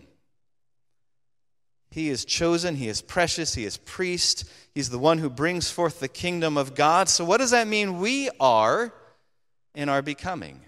He 1.92 2.10
is 2.10 2.24
chosen, 2.24 2.76
he 2.76 2.88
is 2.88 3.02
precious, 3.02 3.54
he 3.54 3.66
is 3.66 3.78
priest, 3.78 4.50
he's 4.74 4.90
the 4.90 5.00
one 5.00 5.18
who 5.18 5.30
brings 5.30 5.70
forth 5.70 6.00
the 6.00 6.08
kingdom 6.08 6.58
of 6.58 6.74
God. 6.74 7.10
So, 7.10 7.26
what 7.26 7.38
does 7.38 7.52
that 7.52 7.68
mean 7.68 8.00
we 8.00 8.30
are 8.40 8.94
in 9.76 9.90
our 9.90 10.02
becoming? 10.02 10.62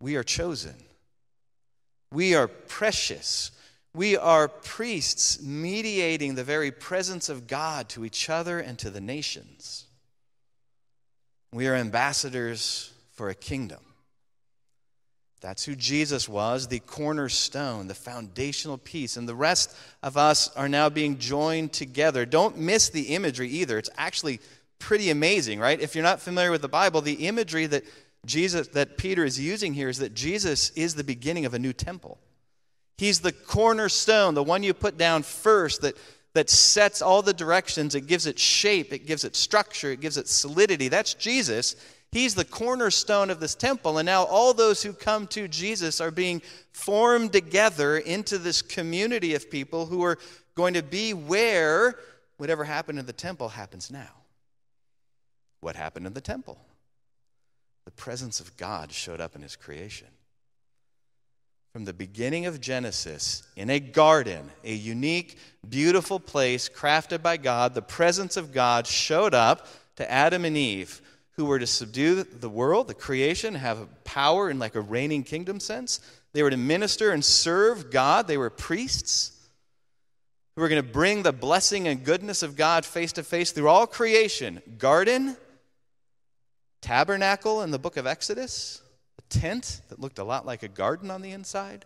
We 0.00 0.16
are 0.16 0.22
chosen, 0.22 0.76
we 2.12 2.34
are 2.34 2.48
precious. 2.48 3.50
We 3.96 4.16
are 4.16 4.48
priests 4.48 5.40
mediating 5.40 6.34
the 6.34 6.42
very 6.42 6.72
presence 6.72 7.28
of 7.28 7.46
God 7.46 7.88
to 7.90 8.04
each 8.04 8.28
other 8.28 8.58
and 8.58 8.76
to 8.80 8.90
the 8.90 9.00
nations. 9.00 9.86
We 11.52 11.68
are 11.68 11.76
ambassadors 11.76 12.92
for 13.12 13.30
a 13.30 13.36
kingdom. 13.36 13.78
That's 15.44 15.66
who 15.66 15.76
Jesus 15.76 16.26
was, 16.26 16.68
the 16.68 16.78
cornerstone, 16.78 17.86
the 17.86 17.94
foundational 17.94 18.78
piece. 18.78 19.18
And 19.18 19.28
the 19.28 19.34
rest 19.34 19.76
of 20.02 20.16
us 20.16 20.48
are 20.56 20.70
now 20.70 20.88
being 20.88 21.18
joined 21.18 21.74
together. 21.74 22.24
Don't 22.24 22.56
miss 22.56 22.88
the 22.88 23.14
imagery 23.14 23.48
either. 23.48 23.76
It's 23.76 23.90
actually 23.98 24.40
pretty 24.78 25.10
amazing, 25.10 25.60
right? 25.60 25.78
If 25.78 25.94
you're 25.94 26.02
not 26.02 26.22
familiar 26.22 26.50
with 26.50 26.62
the 26.62 26.68
Bible, 26.68 27.02
the 27.02 27.26
imagery 27.26 27.66
that 27.66 27.84
Jesus 28.24 28.68
that 28.68 28.96
Peter 28.96 29.22
is 29.22 29.38
using 29.38 29.74
here 29.74 29.90
is 29.90 29.98
that 29.98 30.14
Jesus 30.14 30.70
is 30.70 30.94
the 30.94 31.04
beginning 31.04 31.44
of 31.44 31.52
a 31.52 31.58
new 31.58 31.74
temple. 31.74 32.16
He's 32.96 33.20
the 33.20 33.32
cornerstone, 33.32 34.32
the 34.32 34.42
one 34.42 34.62
you 34.62 34.72
put 34.72 34.96
down 34.96 35.24
first 35.24 35.82
that 35.82 35.98
that 36.32 36.48
sets 36.48 37.02
all 37.02 37.20
the 37.20 37.34
directions, 37.34 37.94
it 37.94 38.06
gives 38.06 38.24
it 38.26 38.38
shape, 38.38 38.94
it 38.94 39.06
gives 39.06 39.24
it 39.24 39.36
structure, 39.36 39.90
it 39.92 40.00
gives 40.00 40.16
it 40.16 40.26
solidity. 40.26 40.88
That's 40.88 41.12
Jesus. 41.12 41.76
He's 42.14 42.36
the 42.36 42.44
cornerstone 42.44 43.28
of 43.28 43.40
this 43.40 43.56
temple. 43.56 43.98
And 43.98 44.06
now 44.06 44.22
all 44.22 44.54
those 44.54 44.84
who 44.84 44.92
come 44.92 45.26
to 45.26 45.48
Jesus 45.48 46.00
are 46.00 46.12
being 46.12 46.42
formed 46.70 47.32
together 47.32 47.98
into 47.98 48.38
this 48.38 48.62
community 48.62 49.34
of 49.34 49.50
people 49.50 49.86
who 49.86 50.04
are 50.04 50.16
going 50.54 50.74
to 50.74 50.82
be 50.84 51.12
where 51.12 51.96
whatever 52.36 52.62
happened 52.62 53.00
in 53.00 53.06
the 53.06 53.12
temple 53.12 53.48
happens 53.48 53.90
now. 53.90 54.12
What 55.58 55.74
happened 55.74 56.06
in 56.06 56.12
the 56.12 56.20
temple? 56.20 56.56
The 57.84 57.90
presence 57.90 58.38
of 58.38 58.56
God 58.56 58.92
showed 58.92 59.20
up 59.20 59.34
in 59.34 59.42
his 59.42 59.56
creation. 59.56 60.06
From 61.72 61.84
the 61.84 61.92
beginning 61.92 62.46
of 62.46 62.60
Genesis, 62.60 63.42
in 63.56 63.70
a 63.70 63.80
garden, 63.80 64.52
a 64.62 64.72
unique, 64.72 65.36
beautiful 65.68 66.20
place 66.20 66.68
crafted 66.68 67.22
by 67.24 67.38
God, 67.38 67.74
the 67.74 67.82
presence 67.82 68.36
of 68.36 68.52
God 68.52 68.86
showed 68.86 69.34
up 69.34 69.66
to 69.96 70.08
Adam 70.08 70.44
and 70.44 70.56
Eve 70.56 71.00
who 71.36 71.44
were 71.46 71.58
to 71.58 71.66
subdue 71.66 72.22
the 72.22 72.48
world, 72.48 72.88
the 72.88 72.94
creation, 72.94 73.54
have 73.54 74.04
power 74.04 74.50
in 74.50 74.58
like 74.58 74.74
a 74.74 74.80
reigning 74.80 75.24
kingdom 75.24 75.58
sense. 75.58 76.00
They 76.32 76.42
were 76.42 76.50
to 76.50 76.56
minister 76.56 77.10
and 77.10 77.24
serve 77.24 77.90
God. 77.90 78.26
They 78.26 78.36
were 78.36 78.50
priests 78.50 79.32
who 80.54 80.62
were 80.62 80.68
going 80.68 80.82
to 80.82 80.88
bring 80.88 81.22
the 81.22 81.32
blessing 81.32 81.88
and 81.88 82.04
goodness 82.04 82.42
of 82.42 82.56
God 82.56 82.84
face 82.84 83.12
to 83.14 83.24
face 83.24 83.50
through 83.50 83.68
all 83.68 83.86
creation. 83.86 84.62
Garden, 84.78 85.36
tabernacle 86.80 87.62
in 87.62 87.72
the 87.72 87.78
book 87.78 87.96
of 87.96 88.06
Exodus, 88.06 88.80
a 89.18 89.22
tent 89.22 89.80
that 89.88 90.00
looked 90.00 90.20
a 90.20 90.24
lot 90.24 90.46
like 90.46 90.62
a 90.62 90.68
garden 90.68 91.10
on 91.10 91.22
the 91.22 91.32
inside. 91.32 91.84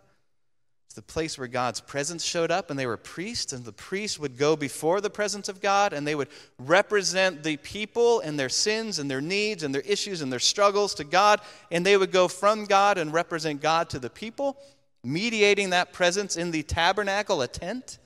It's 0.89 0.95
the 0.95 1.03
place 1.03 1.37
where 1.37 1.49
God's 1.49 1.83
presence 1.83 2.25
showed 2.25 2.51
up, 2.51 2.71
and 2.71 2.79
they 2.79 2.87
were 2.87 2.97
priests, 2.97 3.53
and 3.53 3.63
the 3.63 3.75
priests 3.75 4.19
would 4.19 4.39
go 4.39 4.57
before 4.57 5.03
the 5.03 5.11
presence 5.11 5.51
of 5.51 5.61
God, 5.61 5.93
and 5.93 6.07
they 6.07 6.15
would 6.15 6.31
represent 6.59 7.43
the 7.43 7.59
people 7.59 8.21
and 8.21 8.41
their 8.41 8.49
sins 8.49 8.99
and 8.99 9.11
their 9.11 9.21
needs 9.21 9.63
and 9.63 9.75
their 9.75 9.83
issues 9.83 10.23
and 10.23 10.33
their 10.33 10.39
struggles 10.39 10.95
to 10.95 11.05
God, 11.05 11.43
and 11.71 11.85
they 11.85 11.99
would 11.99 12.11
go 12.11 12.27
from 12.27 12.65
God 12.65 12.97
and 12.97 13.13
represent 13.13 13.61
God 13.61 13.91
to 13.91 13.99
the 13.99 14.09
people, 14.09 14.57
mediating 15.05 15.71
that 15.71 15.93
presence 15.93 16.39
in 16.39 16.53
the 16.53 16.63
tabernacle, 16.63 17.43
a 17.43 17.49
tent. 17.49 17.99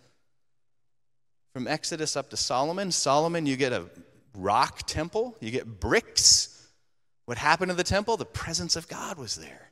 From 1.52 1.68
Exodus 1.68 2.16
up 2.16 2.30
to 2.30 2.36
Solomon, 2.36 2.90
Solomon, 2.90 3.46
you 3.46 3.54
get 3.56 3.72
a 3.72 3.84
rock 4.34 4.88
temple, 4.88 5.36
you 5.38 5.52
get 5.52 5.78
bricks. 5.78 6.66
What 7.26 7.38
happened 7.38 7.70
in 7.70 7.76
the 7.76 7.84
temple? 7.84 8.16
The 8.16 8.24
presence 8.24 8.74
of 8.74 8.88
God 8.88 9.18
was 9.18 9.36
there. 9.36 9.71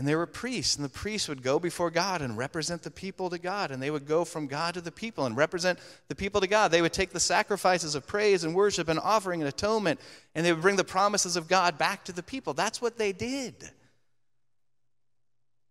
And 0.00 0.08
there 0.08 0.16
were 0.16 0.24
priests, 0.24 0.76
and 0.76 0.84
the 0.84 0.88
priests 0.88 1.28
would 1.28 1.42
go 1.42 1.58
before 1.58 1.90
God 1.90 2.22
and 2.22 2.38
represent 2.38 2.82
the 2.82 2.90
people 2.90 3.28
to 3.28 3.36
God. 3.36 3.70
And 3.70 3.82
they 3.82 3.90
would 3.90 4.06
go 4.06 4.24
from 4.24 4.46
God 4.46 4.72
to 4.72 4.80
the 4.80 4.90
people 4.90 5.26
and 5.26 5.36
represent 5.36 5.78
the 6.08 6.14
people 6.14 6.40
to 6.40 6.46
God. 6.46 6.70
They 6.70 6.80
would 6.80 6.94
take 6.94 7.10
the 7.10 7.20
sacrifices 7.20 7.94
of 7.94 8.06
praise 8.06 8.42
and 8.42 8.54
worship 8.54 8.88
and 8.88 8.98
offering 8.98 9.42
and 9.42 9.48
atonement, 9.50 10.00
and 10.34 10.46
they 10.46 10.54
would 10.54 10.62
bring 10.62 10.76
the 10.76 10.84
promises 10.84 11.36
of 11.36 11.48
God 11.48 11.76
back 11.76 12.06
to 12.06 12.12
the 12.12 12.22
people. 12.22 12.54
That's 12.54 12.80
what 12.80 12.96
they 12.96 13.12
did. 13.12 13.72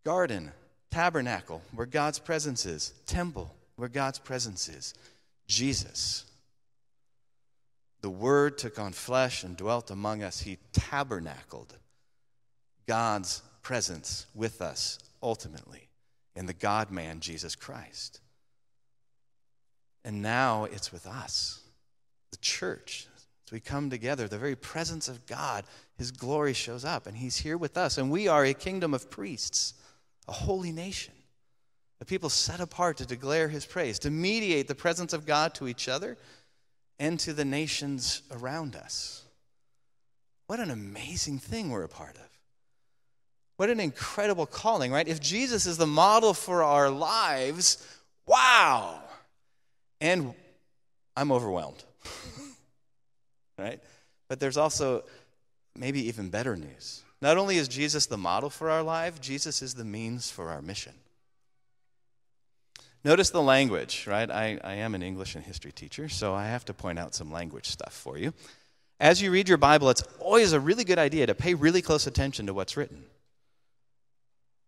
Garden, 0.05 0.51
tabernacle, 0.91 1.63
where 1.73 1.87
God's 1.87 2.19
presence 2.19 2.67
is, 2.67 2.93
temple, 3.07 3.51
where 3.77 3.89
God's 3.89 4.19
presence 4.19 4.69
is, 4.69 4.93
Jesus. 5.47 6.23
The 8.01 8.11
Word 8.11 8.59
took 8.59 8.77
on 8.77 8.93
flesh 8.93 9.43
and 9.43 9.57
dwelt 9.57 9.89
among 9.89 10.21
us. 10.21 10.41
He 10.41 10.59
tabernacled 10.71 11.75
God's 12.85 13.41
presence 13.61 14.25
with 14.33 14.61
us 14.61 14.99
ultimately 15.21 15.89
in 16.35 16.45
the 16.45 16.53
God 16.53 16.91
man, 16.91 17.19
Jesus 17.19 17.55
Christ. 17.55 18.21
And 20.05 20.21
now 20.21 20.65
it's 20.65 20.91
with 20.91 21.05
us, 21.05 21.59
the 22.31 22.37
church. 22.37 23.07
As 23.47 23.51
we 23.51 23.59
come 23.59 23.89
together, 23.89 24.27
the 24.27 24.37
very 24.37 24.55
presence 24.55 25.07
of 25.07 25.25
God, 25.25 25.65
His 25.97 26.11
glory 26.11 26.53
shows 26.53 26.85
up, 26.85 27.07
and 27.07 27.17
He's 27.17 27.37
here 27.37 27.57
with 27.57 27.77
us. 27.77 27.97
And 27.97 28.09
we 28.09 28.27
are 28.27 28.45
a 28.45 28.53
kingdom 28.53 28.93
of 28.93 29.09
priests, 29.09 29.73
a 30.27 30.31
holy 30.31 30.71
nation, 30.71 31.13
a 31.99 32.05
people 32.05 32.29
set 32.29 32.59
apart 32.59 32.97
to 32.97 33.05
declare 33.05 33.49
His 33.49 33.65
praise, 33.65 33.99
to 33.99 34.09
mediate 34.09 34.67
the 34.67 34.75
presence 34.75 35.13
of 35.13 35.25
God 35.25 35.53
to 35.55 35.67
each 35.67 35.89
other 35.89 36.17
and 36.99 37.19
to 37.21 37.33
the 37.33 37.45
nations 37.45 38.21
around 38.31 38.75
us. 38.75 39.23
What 40.47 40.59
an 40.59 40.71
amazing 40.71 41.39
thing 41.39 41.69
we're 41.69 41.83
a 41.83 41.89
part 41.89 42.15
of. 42.15 42.28
What 43.59 43.69
an 43.69 43.81
incredible 43.81 44.45
calling, 44.45 44.89
right? 44.89 45.05
If 45.05 45.19
Jesus 45.19 45.65
is 45.65 45.75
the 45.75 45.85
model 45.85 46.33
for 46.33 46.63
our 46.63 46.89
lives, 46.89 47.85
wow. 48.25 49.01
And 49.99 50.33
I'm 51.17 51.29
overwhelmed, 51.29 51.83
right? 53.59 53.81
But 54.29 54.39
there's 54.39 54.55
also 54.55 55.03
maybe 55.75 56.07
even 56.07 56.29
better 56.29 56.55
news. 56.55 57.03
Not 57.21 57.37
only 57.37 57.57
is 57.57 57.67
Jesus 57.67 58.05
the 58.05 58.17
model 58.17 58.49
for 58.49 58.69
our 58.69 58.81
life, 58.81 59.19
Jesus 59.19 59.61
is 59.61 59.73
the 59.73 59.83
means 59.83 60.31
for 60.31 60.47
our 60.47 60.61
mission. 60.61 60.93
Notice 63.03 63.29
the 63.29 63.41
language, 63.41 64.05
right? 64.07 64.31
I, 64.31 64.57
I 64.63 64.75
am 64.75 64.95
an 64.95 65.03
English 65.03 65.35
and 65.35 65.43
history 65.43 65.73
teacher, 65.73 66.07
so 66.07 66.33
I 66.33 66.45
have 66.45 66.63
to 66.63 66.73
point 66.73 66.97
out 66.97 67.13
some 67.13 67.29
language 67.29 67.67
stuff 67.67 67.91
for 67.91 68.17
you. 68.17 68.33
As 69.01 69.21
you 69.21 69.31
read 69.31 69.49
your 69.49 69.57
Bible, 69.57 69.89
it's 69.89 70.03
always 70.19 70.53
a 70.53 70.61
really 70.61 70.85
good 70.85 70.97
idea 70.97 71.27
to 71.27 71.35
pay 71.35 71.55
really 71.55 71.81
close 71.81 72.07
attention 72.07 72.45
to 72.45 72.53
what's 72.53 72.77
written. 72.77 73.03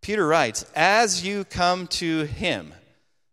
Peter 0.02 0.26
writes, 0.26 0.66
As 0.74 1.24
you 1.24 1.44
come 1.44 1.86
to 1.86 2.24
him, 2.24 2.74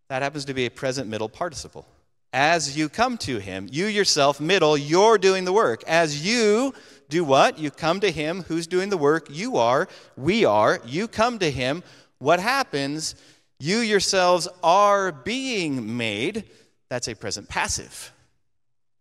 that 0.07 0.21
happens 0.21 0.45
to 0.45 0.53
be 0.53 0.67
a 0.67 0.71
present 0.71 1.09
middle 1.09 1.27
participle. 1.27 1.87
As 2.31 2.77
you 2.77 2.89
come 2.89 3.17
to 3.19 3.39
him, 3.39 3.67
you 3.71 3.87
yourself, 3.87 4.39
middle, 4.39 4.77
you're 4.77 5.17
doing 5.17 5.45
the 5.45 5.53
work. 5.53 5.83
As 5.87 6.23
you 6.25 6.75
do 7.09 7.23
what? 7.23 7.57
You 7.57 7.71
come 7.71 7.99
to 8.01 8.11
him. 8.11 8.43
Who's 8.43 8.67
doing 8.67 8.89
the 8.89 8.97
work? 8.97 9.27
You 9.31 9.57
are. 9.57 9.87
We 10.15 10.45
are. 10.45 10.79
You 10.85 11.07
come 11.07 11.39
to 11.39 11.49
him. 11.49 11.81
What 12.19 12.39
happens? 12.39 13.15
You 13.59 13.77
yourselves 13.79 14.47
are 14.61 15.11
being 15.11 15.97
made. 15.97 16.43
That's 16.89 17.07
a 17.07 17.15
present 17.15 17.49
passive. 17.49 18.13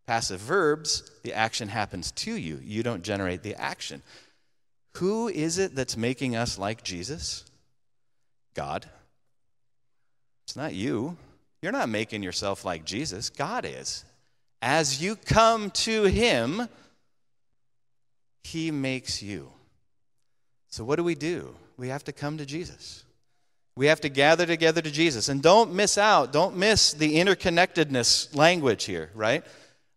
Passive 0.07 0.41
verbs, 0.41 1.11
the 1.23 1.35
action 1.35 1.69
happens 1.69 2.13
to 2.13 2.35
you. 2.35 2.61
You 2.65 2.83
don't 2.83 3.03
generate 3.03 3.43
the 3.43 3.55
action. 3.57 4.03
Who 4.97 5.29
is 5.29 5.59
it 5.59 5.75
that's 5.75 5.99
making 5.99 6.35
us 6.35 6.59
like 6.59 6.83
Jesus? 6.83 7.45
God. 8.59 8.87
It's 10.45 10.57
not 10.57 10.75
you. 10.75 11.17
You're 11.63 11.71
not 11.71 11.89
making 11.89 12.25
yourself 12.25 12.65
like 12.65 12.85
Jesus. 12.85 13.31
God 13.31 13.65
is. 13.65 14.05
As 14.61 15.01
you 15.01 15.15
come 15.15 15.71
to 15.87 16.07
Him, 16.07 16.67
He 18.43 18.73
makes 18.73 19.23
you. 19.23 19.49
So, 20.71 20.83
what 20.83 20.97
do 20.97 21.05
we 21.05 21.15
do? 21.15 21.55
We 21.77 21.87
have 21.87 22.03
to 22.03 22.13
come 22.13 22.39
to 22.39 22.45
Jesus. 22.45 23.05
We 23.77 23.87
have 23.87 24.01
to 24.01 24.09
gather 24.09 24.45
together 24.45 24.83
to 24.83 24.91
Jesus. 24.91 25.29
And 25.29 25.41
don't 25.41 25.73
miss 25.73 25.97
out, 25.97 26.33
don't 26.33 26.57
miss 26.57 26.93
the 26.93 27.15
interconnectedness 27.15 28.35
language 28.35 28.87
here, 28.87 29.13
right? 29.15 29.45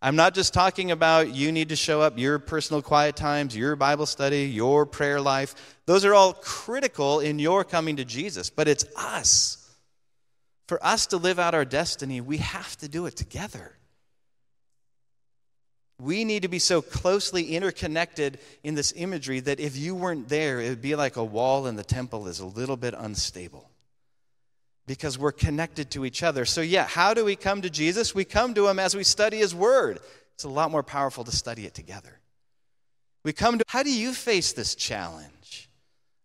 I'm 0.03 0.15
not 0.15 0.33
just 0.33 0.53
talking 0.53 0.89
about 0.89 1.35
you 1.35 1.51
need 1.51 1.69
to 1.69 1.75
show 1.75 2.01
up 2.01 2.17
your 2.17 2.39
personal 2.39 2.81
quiet 2.81 3.15
times, 3.15 3.55
your 3.55 3.75
Bible 3.75 4.07
study, 4.07 4.45
your 4.45 4.87
prayer 4.87 5.21
life. 5.21 5.77
Those 5.85 6.05
are 6.05 6.15
all 6.15 6.33
critical 6.33 7.19
in 7.19 7.37
your 7.37 7.63
coming 7.63 7.97
to 7.97 8.05
Jesus, 8.05 8.49
but 8.49 8.67
it's 8.67 8.85
us. 8.95 9.57
For 10.67 10.83
us 10.83 11.07
to 11.07 11.17
live 11.17 11.37
out 11.37 11.53
our 11.53 11.65
destiny, 11.65 12.19
we 12.19 12.37
have 12.37 12.75
to 12.77 12.87
do 12.87 13.05
it 13.05 13.15
together. 13.15 13.77
We 15.99 16.23
need 16.23 16.41
to 16.41 16.47
be 16.47 16.59
so 16.59 16.81
closely 16.81 17.53
interconnected 17.55 18.39
in 18.63 18.73
this 18.73 18.93
imagery 18.95 19.39
that 19.41 19.59
if 19.59 19.77
you 19.77 19.93
weren't 19.93 20.29
there, 20.29 20.59
it 20.59 20.69
would 20.69 20.81
be 20.81 20.95
like 20.95 21.15
a 21.15 21.23
wall 21.23 21.67
in 21.67 21.75
the 21.75 21.83
temple 21.83 22.27
is 22.27 22.39
a 22.39 22.45
little 22.45 22.77
bit 22.77 22.95
unstable 22.97 23.70
because 24.87 25.17
we're 25.17 25.31
connected 25.31 25.91
to 25.91 26.05
each 26.05 26.23
other. 26.23 26.45
So, 26.45 26.61
yeah, 26.61 26.85
how 26.85 27.13
do 27.13 27.23
we 27.23 27.35
come 27.35 27.61
to 27.61 27.69
Jesus? 27.69 28.15
We 28.15 28.25
come 28.25 28.53
to 28.55 28.67
him 28.67 28.79
as 28.79 28.95
we 28.95 29.03
study 29.03 29.37
his 29.37 29.53
word. 29.53 29.99
It's 30.35 30.43
a 30.43 30.49
lot 30.49 30.71
more 30.71 30.83
powerful 30.83 31.23
to 31.23 31.31
study 31.31 31.65
it 31.65 31.73
together. 31.73 32.19
We 33.23 33.33
come 33.33 33.59
to, 33.59 33.65
how 33.67 33.83
do 33.83 33.93
you 33.93 34.13
face 34.13 34.53
this 34.53 34.75
challenge? 34.75 35.69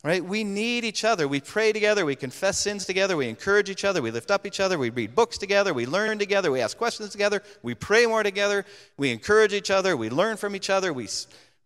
Right? 0.03 0.25
We 0.25 0.45
need 0.45 0.85
each 0.85 1.05
other. 1.05 1.27
We 1.27 1.41
pray 1.41 1.73
together. 1.73 2.07
We 2.07 2.15
confess 2.17 2.59
sins 2.59 2.87
together. 2.87 3.17
We 3.17 3.29
encourage 3.29 3.69
each 3.69 3.85
other. 3.85 4.01
We 4.01 4.11
lift 4.11 4.31
up 4.31 4.47
each 4.47 4.61
other. 4.61 4.79
We 4.79 4.91
read 4.91 5.15
books 5.15 5.37
together. 5.37 5.75
We 5.75 5.85
learn 5.85 6.19
together. 6.19 6.51
We 6.51 6.61
ask 6.61 6.79
questions 6.79 7.11
together. 7.11 7.43
We 7.63 7.75
pray 7.75 8.07
more 8.07 8.23
together. 8.23 8.65
We 8.97 9.11
encourage 9.11 9.53
each 9.53 9.71
other. 9.71 9.97
We 9.97 10.09
learn 10.09 10.37
from 10.37 10.55
each 10.55 10.71
other. 10.71 10.93
We, 10.93 11.09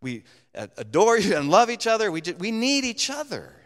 we 0.01 0.25
adore 0.55 1.17
and 1.23 1.51
love 1.51 1.71
each 1.71 1.87
other. 1.87 2.11
We, 2.11 2.23
we 2.39 2.51
need 2.51 2.85
each 2.85 3.11
other 3.11 3.60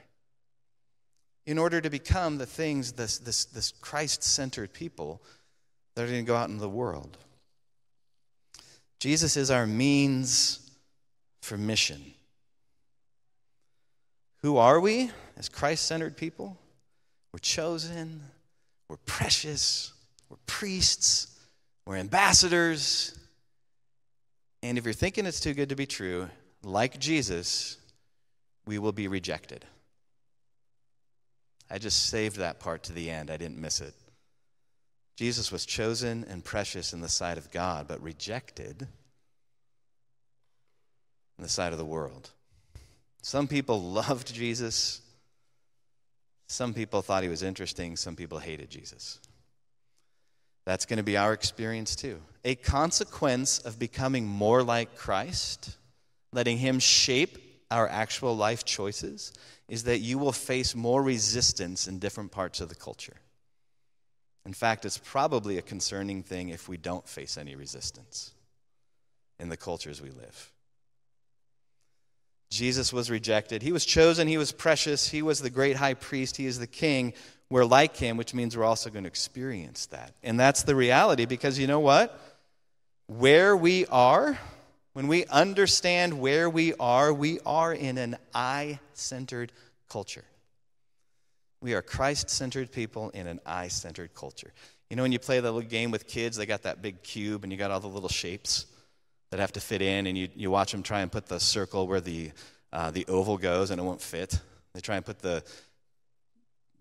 in 1.46 1.58
order 1.58 1.80
to 1.80 1.90
become 1.90 2.38
the 2.38 2.46
things, 2.46 2.92
this, 2.92 3.18
this, 3.18 3.44
this 3.46 3.72
Christ 3.80 4.22
centered 4.22 4.72
people 4.72 5.22
that 5.94 6.02
are 6.02 6.08
going 6.08 6.24
to 6.24 6.26
go 6.26 6.36
out 6.36 6.48
into 6.48 6.60
the 6.60 6.68
world. 6.68 7.18
Jesus 8.98 9.36
is 9.36 9.50
our 9.50 9.66
means 9.66 10.70
for 11.42 11.58
mission. 11.58 12.02
Who 14.42 14.56
are 14.56 14.80
we 14.80 15.10
as 15.36 15.48
Christ 15.48 15.86
centered 15.86 16.16
people? 16.16 16.58
We're 17.32 17.38
chosen, 17.38 18.22
we're 18.88 18.96
precious, 19.04 19.92
we're 20.28 20.36
priests, 20.46 21.38
we're 21.86 21.96
ambassadors. 21.96 23.18
And 24.62 24.78
if 24.78 24.84
you're 24.84 24.94
thinking 24.94 25.26
it's 25.26 25.40
too 25.40 25.52
good 25.52 25.68
to 25.68 25.76
be 25.76 25.86
true, 25.86 26.28
like 26.62 26.98
Jesus, 26.98 27.76
we 28.66 28.78
will 28.78 28.92
be 28.92 29.08
rejected. 29.08 29.64
I 31.70 31.78
just 31.78 32.06
saved 32.06 32.36
that 32.36 32.60
part 32.60 32.84
to 32.84 32.92
the 32.92 33.10
end, 33.10 33.30
I 33.30 33.36
didn't 33.36 33.58
miss 33.58 33.80
it. 33.80 33.94
Jesus 35.16 35.52
was 35.52 35.64
chosen 35.64 36.24
and 36.28 36.44
precious 36.44 36.92
in 36.92 37.00
the 37.00 37.08
sight 37.08 37.38
of 37.38 37.50
God, 37.50 37.86
but 37.86 38.02
rejected 38.02 38.82
in 41.38 41.42
the 41.42 41.48
sight 41.48 41.72
of 41.72 41.78
the 41.78 41.84
world. 41.84 42.30
Some 43.22 43.46
people 43.46 43.80
loved 43.92 44.34
Jesus. 44.34 45.00
Some 46.48 46.74
people 46.74 47.00
thought 47.02 47.22
he 47.22 47.28
was 47.28 47.42
interesting. 47.42 47.96
Some 47.96 48.16
people 48.16 48.38
hated 48.38 48.70
Jesus. 48.70 49.20
That's 50.64 50.86
going 50.86 50.96
to 50.96 51.02
be 51.02 51.16
our 51.16 51.32
experience 51.32 51.94
too. 51.94 52.20
A 52.44 52.54
consequence 52.54 53.58
of 53.58 53.78
becoming 53.78 54.26
more 54.26 54.62
like 54.62 54.96
Christ, 54.96 55.76
letting 56.32 56.58
him 56.58 56.78
shape 56.78 57.38
our 57.70 57.88
actual 57.88 58.36
life 58.36 58.64
choices, 58.64 59.32
is 59.68 59.84
that 59.84 60.00
you 60.00 60.18
will 60.18 60.32
face 60.32 60.74
more 60.74 61.02
resistance 61.02 61.88
in 61.88 61.98
different 61.98 62.30
parts 62.30 62.60
of 62.60 62.68
the 62.68 62.74
culture. 62.74 63.16
In 64.46 64.52
fact, 64.52 64.84
it's 64.84 64.98
probably 64.98 65.56
a 65.56 65.62
concerning 65.62 66.22
thing 66.22 66.50
if 66.50 66.68
we 66.68 66.76
don't 66.76 67.08
face 67.08 67.38
any 67.38 67.56
resistance 67.56 68.32
in 69.38 69.48
the 69.48 69.56
cultures 69.56 70.02
we 70.02 70.10
live. 70.10 70.52
Jesus 72.50 72.92
was 72.92 73.10
rejected. 73.10 73.62
He 73.62 73.72
was 73.72 73.84
chosen. 73.84 74.28
He 74.28 74.38
was 74.38 74.52
precious. 74.52 75.08
He 75.08 75.22
was 75.22 75.40
the 75.40 75.50
great 75.50 75.76
high 75.76 75.94
priest. 75.94 76.36
He 76.36 76.46
is 76.46 76.58
the 76.58 76.66
king. 76.66 77.14
We're 77.50 77.64
like 77.64 77.96
him, 77.96 78.16
which 78.16 78.34
means 78.34 78.56
we're 78.56 78.64
also 78.64 78.90
going 78.90 79.04
to 79.04 79.08
experience 79.08 79.86
that. 79.86 80.12
And 80.22 80.38
that's 80.38 80.62
the 80.62 80.76
reality 80.76 81.24
because 81.24 81.58
you 81.58 81.66
know 81.66 81.80
what? 81.80 82.20
Where 83.06 83.56
we 83.56 83.86
are, 83.86 84.38
when 84.94 85.08
we 85.08 85.26
understand 85.26 86.18
where 86.20 86.48
we 86.48 86.72
are, 86.74 87.12
we 87.12 87.40
are 87.44 87.74
in 87.74 87.98
an 87.98 88.16
I 88.32 88.78
centered 88.94 89.52
culture. 89.88 90.24
We 91.60 91.74
are 91.74 91.82
Christ 91.82 92.30
centered 92.30 92.72
people 92.72 93.10
in 93.10 93.26
an 93.26 93.40
I 93.44 93.68
centered 93.68 94.14
culture. 94.14 94.52
You 94.88 94.96
know, 94.96 95.02
when 95.02 95.12
you 95.12 95.18
play 95.18 95.40
the 95.40 95.50
little 95.50 95.68
game 95.68 95.90
with 95.90 96.06
kids, 96.06 96.36
they 96.36 96.46
got 96.46 96.62
that 96.62 96.80
big 96.80 97.02
cube 97.02 97.42
and 97.42 97.52
you 97.52 97.58
got 97.58 97.70
all 97.70 97.80
the 97.80 97.88
little 97.88 98.08
shapes 98.08 98.66
that 99.30 99.40
have 99.40 99.52
to 99.52 99.60
fit 99.60 99.82
in, 99.82 100.06
and 100.06 100.16
you, 100.16 100.28
you 100.36 100.48
watch 100.50 100.70
them 100.70 100.82
try 100.82 101.00
and 101.00 101.10
put 101.10 101.26
the 101.26 101.40
circle 101.40 101.88
where 101.88 102.00
the, 102.00 102.30
uh, 102.72 102.92
the 102.92 103.04
oval 103.06 103.36
goes 103.36 103.70
and 103.70 103.80
it 103.80 103.84
won't 103.84 104.00
fit. 104.00 104.38
They 104.74 104.80
try 104.80 104.94
and 104.94 105.04
put 105.04 105.18
the, 105.18 105.42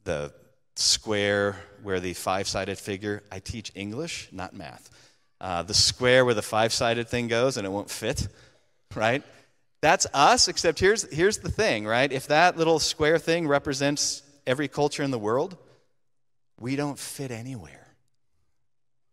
the 0.03 0.31
square 0.75 1.55
where 1.81 1.99
the 1.99 2.13
five 2.13 2.47
sided 2.47 2.77
figure, 2.77 3.23
I 3.31 3.39
teach 3.39 3.71
English, 3.73 4.29
not 4.31 4.53
math. 4.53 4.91
Uh, 5.43 5.61
the 5.61 5.73
square 5.73 6.23
where 6.23 6.33
the 6.33 6.41
five 6.41 6.71
sided 6.71 7.09
thing 7.09 7.27
goes 7.27 7.57
and 7.57 7.67
it 7.67 7.69
won't 7.69 7.89
fit, 7.89 8.29
right? 8.95 9.21
That's 9.81 10.07
us, 10.13 10.47
except 10.47 10.79
here's, 10.79 11.03
here's 11.13 11.39
the 11.39 11.51
thing, 11.51 11.85
right? 11.85 12.09
If 12.09 12.27
that 12.27 12.57
little 12.57 12.79
square 12.79 13.19
thing 13.19 13.45
represents 13.45 14.23
every 14.47 14.69
culture 14.69 15.03
in 15.03 15.11
the 15.11 15.19
world, 15.19 15.57
we 16.57 16.77
don't 16.77 16.97
fit 16.97 17.29
anywhere 17.29 17.93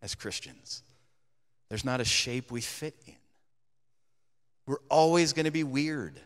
as 0.02 0.14
Christians. 0.14 0.84
There's 1.68 1.84
not 1.84 2.00
a 2.00 2.04
shape 2.04 2.52
we 2.52 2.60
fit 2.60 2.94
in. 3.08 3.14
We're 4.66 4.76
always 4.88 5.32
going 5.32 5.46
to 5.46 5.50
be 5.50 5.64
weird. 5.64 6.20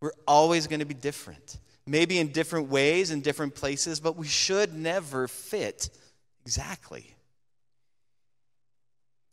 We're 0.00 0.12
always 0.26 0.66
going 0.66 0.80
to 0.80 0.86
be 0.86 0.94
different. 0.94 1.58
Maybe 1.86 2.18
in 2.18 2.28
different 2.28 2.70
ways, 2.70 3.10
in 3.10 3.20
different 3.20 3.54
places, 3.54 4.00
but 4.00 4.16
we 4.16 4.28
should 4.28 4.72
never 4.72 5.28
fit 5.28 5.90
exactly. 6.40 7.15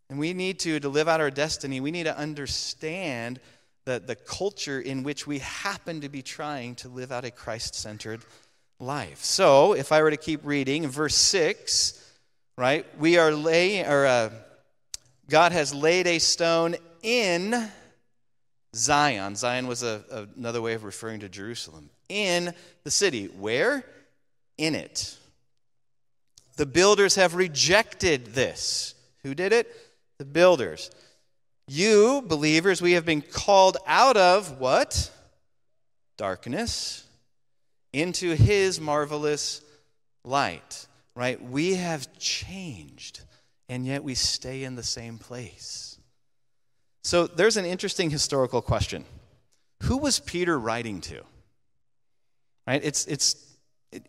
And 0.09 0.19
we 0.19 0.33
need 0.33 0.59
to, 0.59 0.79
to 0.79 0.89
live 0.89 1.07
out 1.07 1.21
our 1.21 1.31
destiny, 1.31 1.79
we 1.79 1.91
need 1.91 2.03
to 2.03 2.17
understand 2.17 3.39
the, 3.85 3.99
the 3.99 4.15
culture 4.15 4.79
in 4.79 5.03
which 5.03 5.27
we 5.27 5.39
happen 5.39 6.01
to 6.01 6.09
be 6.09 6.21
trying 6.21 6.75
to 6.75 6.89
live 6.89 7.11
out 7.11 7.25
a 7.25 7.31
Christ 7.31 7.75
centered 7.75 8.21
life. 8.79 9.23
So, 9.23 9.73
if 9.73 9.91
I 9.91 10.01
were 10.01 10.11
to 10.11 10.17
keep 10.17 10.41
reading, 10.45 10.87
verse 10.87 11.15
6, 11.15 11.99
right, 12.57 12.85
we 12.99 13.17
are 13.17 13.31
laying, 13.31 13.85
or 13.85 14.05
uh, 14.05 14.29
God 15.29 15.51
has 15.51 15.73
laid 15.73 16.07
a 16.07 16.19
stone 16.19 16.75
in 17.01 17.69
Zion. 18.75 19.35
Zion 19.35 19.67
was 19.67 19.83
a, 19.83 20.27
another 20.37 20.61
way 20.61 20.73
of 20.73 20.83
referring 20.83 21.19
to 21.21 21.29
Jerusalem. 21.29 21.89
In 22.09 22.53
the 22.83 22.91
city. 22.91 23.25
Where? 23.25 23.85
In 24.57 24.75
it. 24.75 25.17
The 26.57 26.65
builders 26.65 27.15
have 27.15 27.35
rejected 27.35 28.27
this. 28.27 28.95
Who 29.23 29.33
did 29.33 29.53
it? 29.53 29.73
The 30.19 30.25
builders. 30.25 30.91
You, 31.67 32.23
believers, 32.25 32.81
we 32.81 32.93
have 32.93 33.05
been 33.05 33.21
called 33.21 33.77
out 33.87 34.17
of 34.17 34.59
what? 34.59 35.11
Darkness 36.17 37.07
into 37.91 38.35
his 38.35 38.79
marvelous 38.81 39.61
light. 40.23 40.87
Right? 41.15 41.41
We 41.41 41.75
have 41.75 42.17
changed, 42.17 43.21
and 43.69 43.85
yet 43.85 44.03
we 44.03 44.15
stay 44.15 44.63
in 44.63 44.75
the 44.75 44.83
same 44.83 45.17
place. 45.17 45.99
So 47.03 47.27
there's 47.27 47.57
an 47.57 47.65
interesting 47.65 48.09
historical 48.09 48.61
question. 48.61 49.05
Who 49.83 49.97
was 49.97 50.19
Peter 50.19 50.57
writing 50.57 51.01
to? 51.01 51.21
Right? 52.65 52.81
It's, 52.83 53.05
it's 53.05 53.35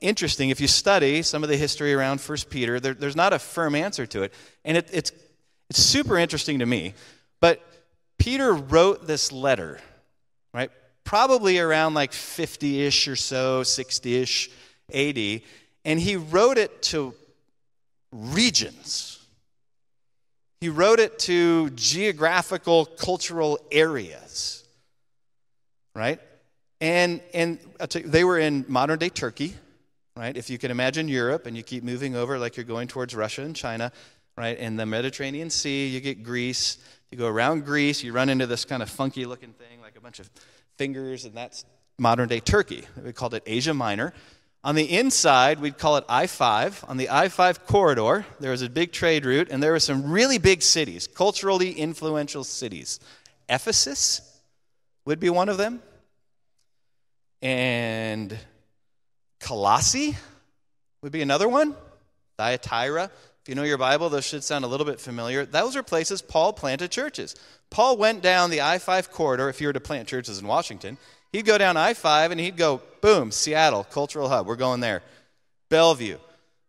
interesting. 0.00 0.50
If 0.50 0.60
you 0.60 0.68
study 0.68 1.22
some 1.22 1.42
of 1.42 1.48
the 1.48 1.56
history 1.56 1.92
around 1.92 2.20
1 2.20 2.38
Peter, 2.48 2.78
there, 2.80 2.94
there's 2.94 3.16
not 3.16 3.32
a 3.32 3.38
firm 3.38 3.74
answer 3.74 4.06
to 4.06 4.22
it. 4.22 4.32
And 4.64 4.76
it, 4.76 4.88
it's, 4.92 5.12
it's 5.74 5.82
super 5.82 6.16
interesting 6.16 6.60
to 6.60 6.66
me. 6.66 6.94
But 7.40 7.60
Peter 8.16 8.52
wrote 8.52 9.08
this 9.08 9.32
letter, 9.32 9.80
right? 10.52 10.70
Probably 11.02 11.58
around 11.58 11.94
like 11.94 12.12
50 12.12 12.82
ish 12.82 13.08
or 13.08 13.16
so, 13.16 13.64
60 13.64 14.14
ish 14.14 14.50
AD. 14.92 15.40
And 15.84 15.98
he 15.98 16.14
wrote 16.14 16.58
it 16.58 16.80
to 16.82 17.12
regions 18.12 19.18
He 20.60 20.68
wrote 20.68 21.00
it 21.00 21.18
to 21.20 21.70
geographical, 21.70 22.86
cultural 22.86 23.58
areas, 23.72 24.62
right? 25.96 26.20
And, 26.80 27.20
and 27.34 27.58
they 28.04 28.22
were 28.22 28.38
in 28.38 28.64
modern 28.68 29.00
day 29.00 29.08
Turkey, 29.08 29.54
right? 30.16 30.36
If 30.36 30.50
you 30.50 30.58
can 30.58 30.70
imagine 30.70 31.08
Europe 31.08 31.46
and 31.46 31.56
you 31.56 31.64
keep 31.64 31.82
moving 31.82 32.14
over 32.14 32.38
like 32.38 32.56
you're 32.56 32.64
going 32.64 32.86
towards 32.86 33.12
Russia 33.16 33.42
and 33.42 33.56
China, 33.56 33.90
right? 34.36 34.58
In 34.58 34.76
the 34.76 34.86
Mediterranean 34.86 35.50
Sea, 35.50 35.88
you 35.88 36.00
get 36.00 36.22
Greece. 36.22 36.78
You 37.10 37.18
go 37.18 37.28
around 37.28 37.64
Greece, 37.64 38.02
you 38.02 38.12
run 38.12 38.28
into 38.28 38.46
this 38.46 38.64
kind 38.64 38.82
of 38.82 38.90
funky 38.90 39.24
looking 39.24 39.52
thing, 39.52 39.80
like 39.80 39.96
a 39.96 40.00
bunch 40.00 40.18
of 40.18 40.28
fingers, 40.76 41.24
and 41.24 41.34
that's 41.36 41.64
modern 41.96 42.28
day 42.28 42.40
Turkey. 42.40 42.84
We 43.04 43.12
called 43.12 43.34
it 43.34 43.44
Asia 43.46 43.72
Minor. 43.72 44.12
On 44.64 44.74
the 44.74 44.96
inside, 44.96 45.60
we'd 45.60 45.78
call 45.78 45.96
it 45.98 46.04
I 46.08 46.26
5. 46.26 46.86
On 46.88 46.96
the 46.96 47.10
I 47.10 47.28
5 47.28 47.66
corridor, 47.66 48.26
there 48.40 48.50
was 48.50 48.62
a 48.62 48.68
big 48.68 48.90
trade 48.90 49.24
route, 49.26 49.48
and 49.50 49.62
there 49.62 49.72
were 49.72 49.78
some 49.78 50.10
really 50.10 50.38
big 50.38 50.62
cities, 50.62 51.06
culturally 51.06 51.70
influential 51.70 52.42
cities. 52.42 52.98
Ephesus 53.48 54.40
would 55.04 55.20
be 55.20 55.30
one 55.30 55.48
of 55.48 55.58
them, 55.58 55.82
and 57.42 58.36
Colossae 59.38 60.16
would 61.02 61.12
be 61.12 61.22
another 61.22 61.48
one, 61.48 61.76
Thyatira. 62.38 63.10
If 63.44 63.50
you 63.50 63.56
know 63.56 63.62
your 63.62 63.76
Bible, 63.76 64.08
those 64.08 64.24
should 64.24 64.42
sound 64.42 64.64
a 64.64 64.68
little 64.68 64.86
bit 64.86 64.98
familiar. 64.98 65.44
Those 65.44 65.76
are 65.76 65.82
places 65.82 66.22
Paul 66.22 66.54
planted 66.54 66.90
churches. 66.90 67.36
Paul 67.68 67.98
went 67.98 68.22
down 68.22 68.48
the 68.48 68.62
I 68.62 68.78
5 68.78 69.10
corridor, 69.10 69.50
if 69.50 69.60
you 69.60 69.66
were 69.66 69.74
to 69.74 69.80
plant 69.80 70.08
churches 70.08 70.38
in 70.38 70.46
Washington. 70.46 70.96
He'd 71.30 71.44
go 71.44 71.58
down 71.58 71.76
I 71.76 71.92
5 71.92 72.30
and 72.30 72.40
he'd 72.40 72.56
go, 72.56 72.80
boom, 73.02 73.30
Seattle, 73.30 73.84
cultural 73.84 74.30
hub, 74.30 74.46
we're 74.46 74.56
going 74.56 74.80
there. 74.80 75.02
Bellevue, 75.68 76.16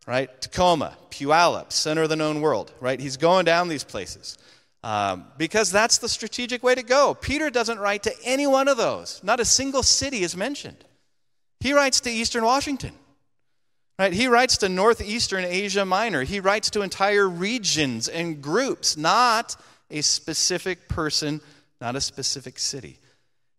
right? 0.05 0.29
Tacoma, 0.41 0.97
Puyallup, 1.11 1.71
center 1.71 2.03
of 2.03 2.09
the 2.09 2.17
known 2.17 2.41
world, 2.41 2.73
right? 2.81 2.99
He's 2.99 3.15
going 3.15 3.45
down 3.45 3.69
these 3.69 3.85
places 3.85 4.37
um, 4.83 5.27
because 5.37 5.71
that's 5.71 5.99
the 5.99 6.09
strategic 6.09 6.61
way 6.61 6.75
to 6.75 6.83
go. 6.83 7.13
Peter 7.13 7.49
doesn't 7.49 7.79
write 7.79 8.03
to 8.03 8.13
any 8.25 8.47
one 8.47 8.67
of 8.67 8.75
those, 8.75 9.21
not 9.23 9.39
a 9.39 9.45
single 9.45 9.81
city 9.81 10.23
is 10.23 10.35
mentioned. 10.35 10.83
He 11.61 11.71
writes 11.71 12.01
to 12.01 12.11
Eastern 12.11 12.43
Washington. 12.43 12.91
Right? 13.97 14.11
He 14.11 14.27
writes 14.27 14.57
to 14.57 14.69
northeastern 14.69 15.45
Asia 15.45 15.85
Minor. 15.85 16.23
He 16.23 16.41
writes 16.41 16.69
to 16.71 16.81
entire 16.81 17.29
regions 17.29 18.09
and 18.09 18.41
groups, 18.41 18.97
not 18.97 19.55
a 19.89 20.01
specific 20.01 20.89
person, 20.89 21.39
not 21.79 21.95
a 21.95 22.01
specific 22.01 22.59
city. 22.59 22.99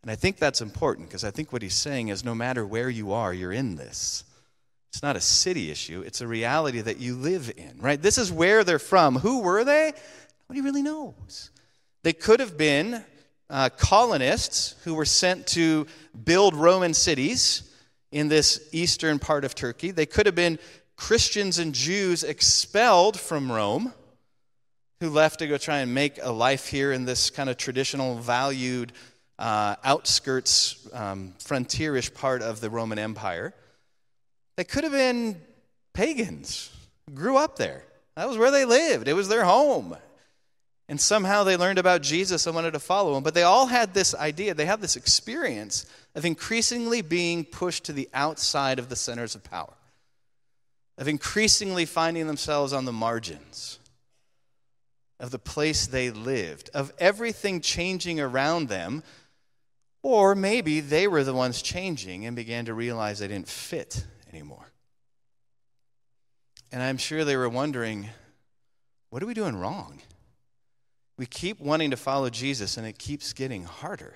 And 0.02 0.10
I 0.10 0.14
think 0.14 0.36
that's 0.36 0.60
important 0.60 1.08
because 1.08 1.24
I 1.24 1.30
think 1.30 1.52
what 1.52 1.62
he's 1.62 1.74
saying 1.74 2.08
is 2.08 2.24
no 2.24 2.34
matter 2.34 2.66
where 2.66 2.90
you 2.90 3.12
are, 3.12 3.32
you're 3.32 3.52
in 3.52 3.76
this. 3.76 4.24
It's 4.90 5.02
not 5.02 5.16
a 5.16 5.20
city 5.20 5.70
issue, 5.70 6.02
it's 6.06 6.20
a 6.20 6.26
reality 6.26 6.80
that 6.80 6.98
you 6.98 7.16
live 7.16 7.52
in, 7.56 7.78
right? 7.80 8.00
This 8.00 8.16
is 8.16 8.30
where 8.30 8.64
they're 8.64 8.78
from. 8.78 9.16
Who 9.16 9.40
were 9.40 9.64
they? 9.64 9.92
Nobody 10.48 10.60
really 10.60 10.82
knows. 10.82 11.50
They 12.02 12.12
could 12.12 12.40
have 12.40 12.56
been 12.56 13.04
uh, 13.50 13.70
colonists 13.76 14.76
who 14.84 14.94
were 14.94 15.04
sent 15.04 15.46
to 15.48 15.86
build 16.24 16.54
Roman 16.54 16.94
cities 16.94 17.65
in 18.16 18.28
this 18.28 18.66
eastern 18.72 19.18
part 19.18 19.44
of 19.44 19.54
Turkey. 19.54 19.90
They 19.90 20.06
could 20.06 20.24
have 20.24 20.34
been 20.34 20.58
Christians 20.96 21.58
and 21.58 21.74
Jews 21.74 22.24
expelled 22.24 23.20
from 23.20 23.52
Rome 23.52 23.92
who 25.00 25.10
left 25.10 25.40
to 25.40 25.46
go 25.46 25.58
try 25.58 25.80
and 25.80 25.92
make 25.92 26.18
a 26.22 26.32
life 26.32 26.68
here 26.68 26.92
in 26.92 27.04
this 27.04 27.28
kind 27.28 27.50
of 27.50 27.58
traditional, 27.58 28.16
valued, 28.16 28.94
uh, 29.38 29.76
outskirts, 29.84 30.88
um, 30.94 31.34
frontierish 31.38 32.14
part 32.14 32.40
of 32.40 32.62
the 32.62 32.70
Roman 32.70 32.98
Empire. 32.98 33.52
They 34.56 34.64
could 34.64 34.84
have 34.84 34.94
been 34.94 35.38
pagans, 35.92 36.70
grew 37.12 37.36
up 37.36 37.56
there. 37.56 37.84
That 38.14 38.26
was 38.26 38.38
where 38.38 38.50
they 38.50 38.64
lived, 38.64 39.08
it 39.08 39.12
was 39.12 39.28
their 39.28 39.44
home. 39.44 39.94
And 40.88 41.00
somehow 41.00 41.42
they 41.42 41.56
learned 41.56 41.78
about 41.78 42.02
Jesus 42.02 42.46
and 42.46 42.54
wanted 42.54 42.72
to 42.72 42.78
follow 42.78 43.16
him. 43.16 43.24
But 43.24 43.34
they 43.34 43.42
all 43.42 43.66
had 43.66 43.92
this 43.92 44.14
idea, 44.14 44.54
they 44.54 44.66
had 44.66 44.80
this 44.80 44.96
experience 44.96 45.84
of 46.14 46.24
increasingly 46.24 47.02
being 47.02 47.44
pushed 47.44 47.84
to 47.84 47.92
the 47.92 48.08
outside 48.14 48.78
of 48.78 48.88
the 48.88 48.96
centers 48.96 49.34
of 49.34 49.42
power, 49.42 49.74
of 50.96 51.08
increasingly 51.08 51.84
finding 51.86 52.26
themselves 52.26 52.72
on 52.72 52.84
the 52.84 52.92
margins 52.92 53.78
of 55.18 55.30
the 55.30 55.38
place 55.38 55.86
they 55.86 56.10
lived, 56.10 56.70
of 56.74 56.92
everything 56.98 57.60
changing 57.60 58.20
around 58.20 58.68
them. 58.68 59.02
Or 60.02 60.36
maybe 60.36 60.80
they 60.80 61.08
were 61.08 61.24
the 61.24 61.34
ones 61.34 61.62
changing 61.62 62.26
and 62.26 62.36
began 62.36 62.66
to 62.66 62.74
realize 62.74 63.18
they 63.18 63.28
didn't 63.28 63.48
fit 63.48 64.04
anymore. 64.30 64.70
And 66.70 66.82
I'm 66.82 66.98
sure 66.98 67.24
they 67.24 67.36
were 67.36 67.48
wondering, 67.48 68.08
what 69.10 69.22
are 69.22 69.26
we 69.26 69.34
doing 69.34 69.56
wrong? 69.56 70.00
We 71.18 71.26
keep 71.26 71.60
wanting 71.60 71.90
to 71.92 71.96
follow 71.96 72.28
Jesus 72.28 72.76
and 72.76 72.86
it 72.86 72.98
keeps 72.98 73.32
getting 73.32 73.64
harder. 73.64 74.14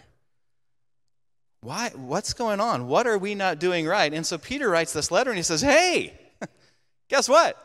Why 1.63 1.91
what's 1.95 2.33
going 2.33 2.61
on? 2.61 2.89
What 2.89 3.07
are 3.07 3.19
we 3.19 3.35
not 3.35 3.59
doing 3.59 3.87
right? 3.87 4.13
And 4.13 4.27
so 4.27 4.39
Peter 4.39 4.69
writes 4.69 4.93
this 4.93 5.11
letter 5.11 5.31
and 5.31 5.37
he 5.37 5.43
says, 5.43 5.61
"Hey, 5.61 6.19
guess 7.09 7.29
what? 7.29 7.57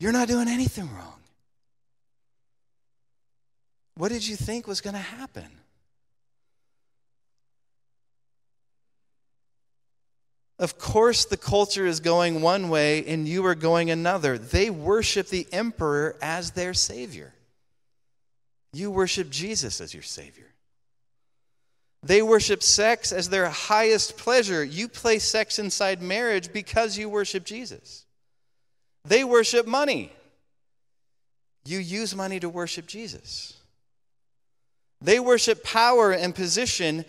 You're 0.00 0.12
not 0.12 0.28
doing 0.28 0.48
anything 0.48 0.88
wrong. 0.92 1.14
What 3.94 4.10
did 4.10 4.26
you 4.26 4.36
think 4.36 4.66
was 4.66 4.80
going 4.80 4.94
to 4.94 5.00
happen?" 5.00 5.48
Of 10.58 10.76
course, 10.76 11.24
the 11.24 11.36
culture 11.36 11.86
is 11.86 12.00
going 12.00 12.42
one 12.42 12.68
way 12.68 13.04
and 13.06 13.28
you 13.28 13.46
are 13.46 13.54
going 13.54 13.90
another. 13.90 14.36
They 14.36 14.70
worship 14.70 15.28
the 15.28 15.46
emperor 15.52 16.16
as 16.20 16.50
their 16.50 16.74
savior. 16.74 17.32
You 18.72 18.90
worship 18.90 19.30
Jesus 19.30 19.80
as 19.80 19.94
your 19.94 20.02
Savior. 20.02 20.46
They 22.02 22.22
worship 22.22 22.62
sex 22.62 23.12
as 23.12 23.28
their 23.28 23.48
highest 23.48 24.16
pleasure. 24.16 24.62
You 24.62 24.88
place 24.88 25.24
sex 25.24 25.58
inside 25.58 26.00
marriage 26.00 26.52
because 26.52 26.96
you 26.96 27.08
worship 27.08 27.44
Jesus. 27.44 28.04
They 29.04 29.24
worship 29.24 29.66
money. 29.66 30.12
You 31.64 31.78
use 31.78 32.14
money 32.14 32.38
to 32.40 32.48
worship 32.48 32.86
Jesus. 32.86 33.54
They 35.00 35.18
worship 35.18 35.64
power 35.64 36.12
and 36.12 36.34
position. 36.34 37.04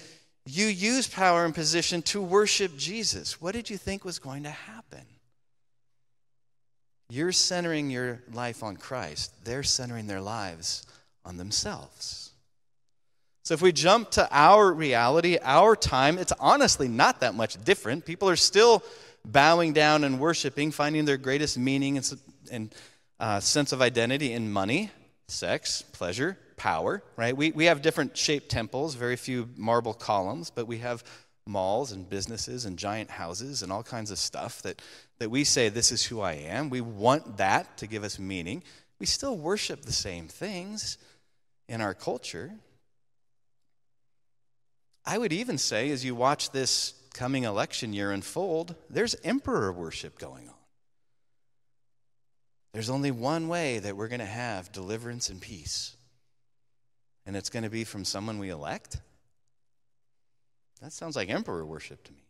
You 0.46 0.66
use 0.66 1.08
power 1.08 1.46
and 1.46 1.54
position 1.54 2.02
to 2.04 2.22
worship 2.22 2.76
Jesus. 2.78 3.40
What 3.40 3.54
did 3.54 3.70
you 3.70 3.78
think 3.78 4.04
was 4.04 4.20
going 4.20 4.44
to 4.44 4.50
happen? 4.50 5.06
You're 7.12 7.32
centering 7.32 7.90
your 7.90 8.22
life 8.34 8.64
on 8.64 8.78
Christ, 8.78 9.34
they're 9.44 9.64
centering 9.64 10.08
their 10.08 10.22
lives 10.22 10.86
on 11.30 11.38
themselves. 11.38 12.32
So 13.44 13.54
if 13.54 13.62
we 13.62 13.72
jump 13.72 14.12
to 14.12 14.28
our 14.32 14.74
reality, 14.74 15.38
our 15.42 15.76
time, 15.76 16.18
it's 16.18 16.34
honestly 16.40 16.88
not 16.88 17.22
that 17.22 17.36
much 17.36 17.64
different. 17.64 18.06
People 18.06 18.30
are 18.30 18.36
still 18.36 18.84
bowing 19.24 19.72
down 19.74 20.04
and 20.04 20.20
worshiping, 20.20 20.72
finding 20.72 21.06
their 21.06 21.18
greatest 21.18 21.58
meaning 21.58 21.98
and, 21.98 22.22
and 22.52 22.76
uh, 23.20 23.40
sense 23.40 23.72
of 23.72 23.82
identity 23.82 24.34
in 24.34 24.52
money, 24.52 24.90
sex, 25.28 25.84
pleasure, 25.94 26.38
power, 26.58 27.04
right? 27.16 27.38
We, 27.38 27.52
we 27.52 27.66
have 27.66 27.82
different 27.82 28.18
shaped 28.18 28.50
temples, 28.50 28.96
very 28.96 29.16
few 29.16 29.50
marble 29.56 29.94
columns, 29.94 30.50
but 30.50 30.68
we 30.68 30.80
have 30.80 31.04
malls 31.46 31.92
and 31.92 32.10
businesses 32.10 32.66
and 32.66 32.78
giant 32.78 33.10
houses 33.10 33.62
and 33.62 33.72
all 33.72 33.84
kinds 33.84 34.12
of 34.12 34.18
stuff 34.18 34.62
that, 34.64 34.82
that 35.20 35.30
we 35.30 35.44
say, 35.44 35.70
This 35.70 35.92
is 35.92 36.06
who 36.06 36.22
I 36.22 36.34
am. 36.34 36.70
We 36.70 36.82
want 36.82 37.38
that 37.38 37.78
to 37.78 37.88
give 37.88 38.04
us 38.04 38.20
meaning. 38.20 38.64
We 39.00 39.06
still 39.06 39.38
worship 39.38 39.84
the 39.84 39.94
same 39.94 40.28
things 40.28 40.98
in 41.70 41.80
our 41.80 41.94
culture. 41.94 42.52
I 45.06 45.18
would 45.18 45.32
even 45.32 45.58
say, 45.58 45.92
as 45.92 46.04
you 46.04 46.16
watch 46.16 46.50
this 46.50 46.94
coming 47.14 47.44
election 47.44 47.94
year 47.94 48.12
unfold, 48.12 48.76
there's 48.90 49.16
emperor 49.24 49.72
worship 49.72 50.20
going 50.20 50.50
on. 50.50 50.56
There's 52.74 52.90
only 52.90 53.12
one 53.12 53.48
way 53.48 53.80
that 53.80 53.96
we're 53.96 54.10
going 54.10 54.20
to 54.20 54.26
have 54.26 54.72
deliverance 54.72 55.30
and 55.30 55.40
peace, 55.40 55.96
and 57.26 57.36
it's 57.36 57.50
going 57.50 57.64
to 57.64 57.70
be 57.70 57.84
from 57.84 58.04
someone 58.04 58.40
we 58.40 58.50
elect. 58.50 58.98
That 60.82 60.92
sounds 60.92 61.16
like 61.16 61.30
emperor 61.30 61.66
worship 61.66 62.04
to 62.04 62.12
me. 62.12 62.24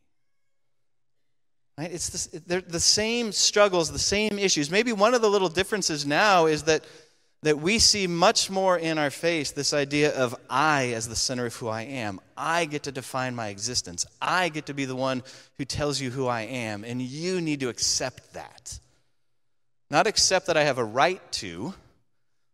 Right? 1.78 1.92
It's 1.92 2.28
the, 2.28 2.62
the 2.62 2.80
same 2.80 3.32
struggles, 3.32 3.92
the 3.92 4.00
same 4.00 4.38
issues. 4.38 4.70
Maybe 4.70 4.92
one 4.92 5.14
of 5.14 5.22
the 5.22 5.30
little 5.30 5.50
differences 5.50 6.06
now 6.06 6.46
is 6.46 6.64
that 6.64 6.84
that 7.44 7.60
we 7.60 7.80
see 7.80 8.06
much 8.06 8.50
more 8.50 8.78
in 8.78 8.98
our 8.98 9.10
face 9.10 9.52
this 9.52 9.74
idea 9.74 10.14
of 10.16 10.36
I 10.50 10.92
as 10.94 11.08
the 11.08 11.16
center 11.16 11.46
of 11.46 11.56
who 11.56 11.70
I 11.70 11.84
am. 11.84 12.20
I 12.36 12.66
get 12.66 12.84
to 12.84 12.92
define 12.92 13.34
my 13.34 13.48
existence. 13.48 14.06
I 14.22 14.50
get 14.50 14.66
to 14.66 14.74
be 14.74 14.86
the 14.86 14.96
one 14.96 15.24
who 15.58 15.66
tells 15.66 16.02
you 16.02 16.10
who 16.10 16.28
I 16.28 16.42
am, 16.42 16.84
and 16.84 17.02
you 17.02 17.40
need 17.40 17.62
to 17.62 17.70
accept 17.70 18.34
that. 18.34 18.80
Not 19.90 20.06
accept 20.06 20.48
that 20.48 20.58
I 20.58 20.64
have 20.64 20.78
a 20.78 20.84
right 20.84 21.22
to, 21.34 21.74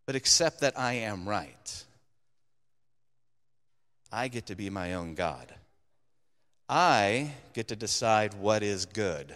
but 0.05 0.15
accept 0.15 0.61
that 0.61 0.77
I 0.79 0.93
am 0.93 1.27
right. 1.27 1.83
I 4.11 4.27
get 4.27 4.45
to 4.47 4.55
be 4.55 4.69
my 4.69 4.93
own 4.93 5.15
God. 5.15 5.53
I 6.69 7.31
get 7.53 7.67
to 7.69 7.75
decide 7.75 8.33
what 8.35 8.63
is 8.63 8.85
good. 8.85 9.33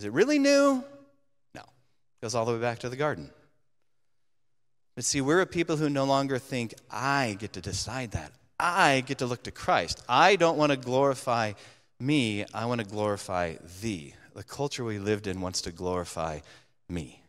Is 0.00 0.06
it 0.06 0.12
really 0.12 0.38
new? 0.38 0.82
No. 1.54 1.60
It 1.60 2.22
goes 2.22 2.34
all 2.34 2.44
the 2.44 2.52
way 2.52 2.58
back 2.58 2.80
to 2.80 2.88
the 2.88 2.96
garden. 2.96 3.30
But 4.94 5.04
see, 5.04 5.20
we're 5.20 5.40
a 5.40 5.46
people 5.46 5.76
who 5.76 5.88
no 5.88 6.04
longer 6.04 6.38
think, 6.38 6.74
I 6.90 7.36
get 7.38 7.54
to 7.54 7.60
decide 7.60 8.12
that. 8.12 8.32
I 8.60 9.02
get 9.06 9.18
to 9.18 9.26
look 9.26 9.42
to 9.44 9.50
Christ. 9.50 10.02
I 10.08 10.36
don't 10.36 10.58
want 10.58 10.70
to 10.70 10.76
glorify 10.76 11.52
me, 11.98 12.44
I 12.52 12.66
want 12.66 12.80
to 12.80 12.86
glorify 12.86 13.54
thee. 13.80 14.14
The 14.34 14.42
culture 14.42 14.84
we 14.84 14.98
lived 14.98 15.26
in 15.26 15.40
wants 15.40 15.62
to 15.62 15.72
glorify 15.72 16.40
me. 16.88 17.22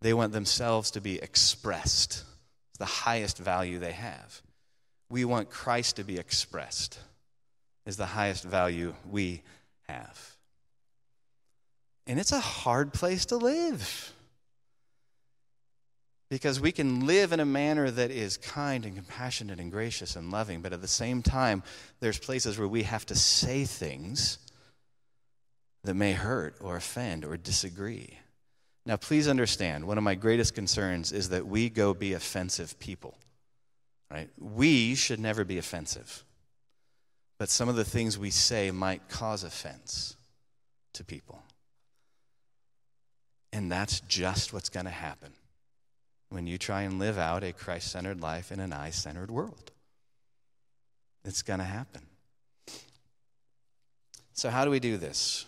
They 0.00 0.12
want 0.12 0.32
themselves 0.32 0.90
to 0.92 1.00
be 1.00 1.16
expressed, 1.16 2.24
it's 2.70 2.78
the 2.78 2.84
highest 2.84 3.38
value 3.38 3.78
they 3.78 3.92
have. 3.92 4.42
We 5.08 5.24
want 5.24 5.50
Christ 5.50 5.96
to 5.96 6.04
be 6.04 6.18
expressed, 6.18 6.98
is 7.86 7.96
the 7.96 8.06
highest 8.06 8.44
value 8.44 8.94
we 9.08 9.42
have. 9.88 10.36
And 12.06 12.20
it's 12.20 12.32
a 12.32 12.40
hard 12.40 12.92
place 12.92 13.26
to 13.26 13.36
live. 13.36 14.12
Because 16.28 16.60
we 16.60 16.72
can 16.72 17.06
live 17.06 17.32
in 17.32 17.38
a 17.38 17.44
manner 17.44 17.88
that 17.90 18.10
is 18.10 18.36
kind 18.36 18.84
and 18.84 18.96
compassionate 18.96 19.60
and 19.60 19.70
gracious 19.70 20.16
and 20.16 20.32
loving, 20.32 20.60
but 20.60 20.72
at 20.72 20.82
the 20.82 20.88
same 20.88 21.22
time, 21.22 21.62
there's 22.00 22.18
places 22.18 22.58
where 22.58 22.66
we 22.66 22.82
have 22.82 23.06
to 23.06 23.14
say 23.14 23.64
things 23.64 24.38
that 25.84 25.94
may 25.94 26.12
hurt 26.12 26.56
or 26.60 26.76
offend 26.76 27.24
or 27.24 27.36
disagree. 27.36 28.18
Now, 28.84 28.96
please 28.96 29.28
understand, 29.28 29.86
one 29.86 29.98
of 29.98 30.04
my 30.04 30.16
greatest 30.16 30.54
concerns 30.54 31.12
is 31.12 31.28
that 31.28 31.46
we 31.46 31.68
go 31.68 31.94
be 31.94 32.12
offensive 32.12 32.78
people. 32.80 33.16
Right? 34.10 34.28
We 34.38 34.94
should 34.94 35.20
never 35.20 35.44
be 35.44 35.58
offensive. 35.58 36.24
But 37.38 37.50
some 37.50 37.68
of 37.68 37.76
the 37.76 37.84
things 37.84 38.18
we 38.18 38.30
say 38.30 38.70
might 38.70 39.08
cause 39.08 39.44
offense 39.44 40.16
to 40.94 41.04
people. 41.04 41.42
And 43.52 43.70
that's 43.70 44.00
just 44.00 44.52
what's 44.52 44.68
going 44.68 44.86
to 44.86 44.92
happen 44.92 45.32
when 46.28 46.46
you 46.46 46.58
try 46.58 46.82
and 46.82 46.98
live 46.98 47.18
out 47.18 47.44
a 47.44 47.52
Christ 47.52 47.90
centered 47.90 48.20
life 48.20 48.50
in 48.50 48.60
an 48.60 48.72
I 48.72 48.90
centered 48.90 49.30
world. 49.30 49.70
It's 51.24 51.42
going 51.42 51.58
to 51.58 51.64
happen. 51.64 52.02
So, 54.32 54.50
how 54.50 54.64
do 54.64 54.70
we 54.70 54.80
do 54.80 54.96
this? 54.96 55.46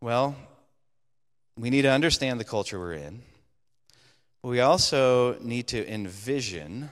Well, 0.00 0.36
we 1.56 1.70
need 1.70 1.82
to 1.82 1.90
understand 1.90 2.38
the 2.38 2.44
culture 2.44 2.78
we're 2.78 2.92
in. 2.92 3.22
But 4.42 4.48
we 4.50 4.60
also 4.60 5.38
need 5.40 5.66
to 5.68 5.92
envision 5.92 6.90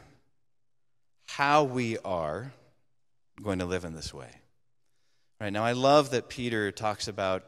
how 1.26 1.64
we 1.64 1.98
are 1.98 2.52
going 3.42 3.61
to 3.61 3.64
live 3.64 3.85
in 3.85 3.94
this 3.94 4.12
way. 4.12 4.31
Right 5.40 5.52
now, 5.52 5.64
I 5.64 5.72
love 5.72 6.11
that 6.11 6.29
Peter 6.29 6.72
talks 6.72 7.09
about 7.09 7.44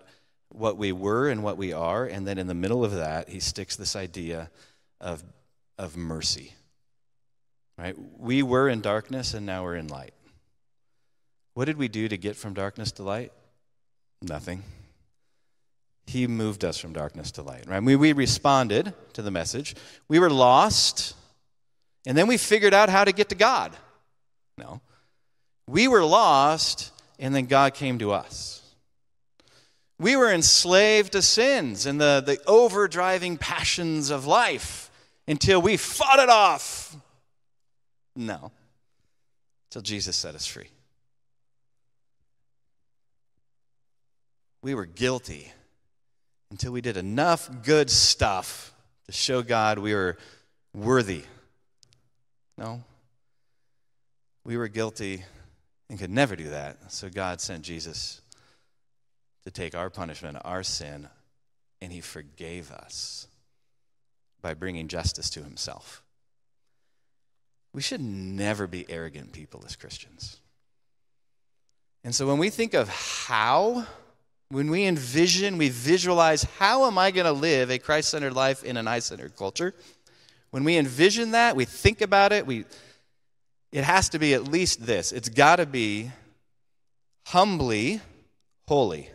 what 0.50 0.76
we 0.76 0.92
were 0.92 1.28
and 1.28 1.42
what 1.42 1.56
we 1.56 1.72
are, 1.72 2.04
and 2.04 2.26
then 2.26 2.38
in 2.38 2.46
the 2.46 2.54
middle 2.54 2.84
of 2.84 2.92
that, 2.92 3.28
he 3.28 3.40
sticks 3.40 3.76
this 3.76 3.94
idea 3.94 4.50
of, 5.00 5.22
of 5.78 5.96
mercy. 5.96 6.54
Right? 7.76 7.94
We 8.18 8.42
were 8.42 8.68
in 8.68 8.80
darkness, 8.80 9.34
and 9.34 9.46
now 9.46 9.62
we're 9.62 9.76
in 9.76 9.88
light. 9.88 10.14
What 11.54 11.66
did 11.66 11.76
we 11.76 11.88
do 11.88 12.08
to 12.08 12.16
get 12.16 12.36
from 12.36 12.54
darkness 12.54 12.92
to 12.92 13.02
light? 13.02 13.32
Nothing. 14.22 14.62
He 16.06 16.26
moved 16.26 16.64
us 16.64 16.78
from 16.78 16.92
darkness 16.92 17.32
to 17.32 17.42
light. 17.42 17.64
Right? 17.68 17.82
We, 17.82 17.94
we 17.94 18.12
responded 18.12 18.94
to 19.12 19.22
the 19.22 19.30
message. 19.30 19.76
We 20.08 20.18
were 20.18 20.30
lost, 20.30 21.14
and 22.06 22.16
then 22.16 22.26
we 22.26 22.36
figured 22.36 22.74
out 22.74 22.88
how 22.88 23.04
to 23.04 23.12
get 23.12 23.28
to 23.28 23.34
God. 23.34 23.76
No. 24.56 24.80
We 25.68 25.86
were 25.86 26.04
lost, 26.04 26.90
and 27.18 27.34
then 27.34 27.46
God 27.46 27.74
came 27.74 27.98
to 27.98 28.12
us. 28.12 28.57
We 29.98 30.14
were 30.14 30.32
enslaved 30.32 31.12
to 31.12 31.22
sins 31.22 31.86
and 31.86 32.00
the, 32.00 32.22
the 32.24 32.36
overdriving 32.46 33.38
passions 33.38 34.10
of 34.10 34.26
life 34.26 34.90
until 35.26 35.60
we 35.60 35.76
fought 35.76 36.20
it 36.20 36.28
off. 36.28 36.96
No, 38.14 38.52
until 39.68 39.82
Jesus 39.82 40.16
set 40.16 40.34
us 40.34 40.46
free. 40.46 40.68
We 44.62 44.74
were 44.74 44.86
guilty 44.86 45.52
until 46.50 46.72
we 46.72 46.80
did 46.80 46.96
enough 46.96 47.48
good 47.62 47.90
stuff 47.90 48.72
to 49.06 49.12
show 49.12 49.42
God 49.42 49.78
we 49.78 49.94
were 49.94 50.16
worthy. 50.74 51.22
No, 52.56 52.82
we 54.44 54.56
were 54.56 54.68
guilty 54.68 55.24
and 55.90 55.98
could 55.98 56.10
never 56.10 56.36
do 56.36 56.50
that. 56.50 56.92
So 56.92 57.08
God 57.08 57.40
sent 57.40 57.62
Jesus 57.62 58.20
to 59.48 59.62
take 59.62 59.74
our 59.74 59.88
punishment, 59.88 60.36
our 60.44 60.62
sin, 60.62 61.08
and 61.80 61.90
he 61.90 62.02
forgave 62.02 62.70
us 62.70 63.28
by 64.42 64.52
bringing 64.52 64.88
justice 64.88 65.30
to 65.30 65.42
himself. 65.42 66.02
We 67.72 67.80
should 67.80 68.02
never 68.02 68.66
be 68.66 68.84
arrogant 68.90 69.32
people 69.32 69.62
as 69.64 69.74
Christians. 69.74 70.36
And 72.04 72.14
so 72.14 72.26
when 72.26 72.36
we 72.36 72.50
think 72.50 72.74
of 72.74 72.90
how, 72.90 73.86
when 74.50 74.70
we 74.70 74.84
envision, 74.84 75.56
we 75.56 75.70
visualize, 75.70 76.42
how 76.58 76.86
am 76.86 76.98
I 76.98 77.10
going 77.10 77.24
to 77.26 77.32
live 77.32 77.70
a 77.70 77.78
Christ 77.78 78.10
centered 78.10 78.34
life 78.34 78.62
in 78.62 78.76
an 78.76 78.86
I 78.86 78.98
centered 78.98 79.34
culture? 79.34 79.74
When 80.50 80.62
we 80.62 80.76
envision 80.76 81.30
that, 81.30 81.56
we 81.56 81.64
think 81.64 82.02
about 82.02 82.32
it, 82.32 82.46
we, 82.46 82.66
it 83.72 83.84
has 83.84 84.10
to 84.10 84.18
be 84.18 84.34
at 84.34 84.44
least 84.44 84.84
this 84.84 85.10
it's 85.10 85.28
got 85.30 85.56
to 85.56 85.66
be 85.66 86.10
humbly 87.26 88.00
holy 88.66 89.10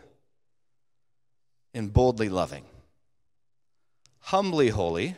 and 1.73 1.91
boldly 1.91 2.29
loving. 2.29 2.63
Humbly 4.19 4.69
holy 4.69 5.15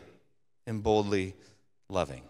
and 0.65 0.81
boldly 0.81 1.35
loving. 1.89 2.23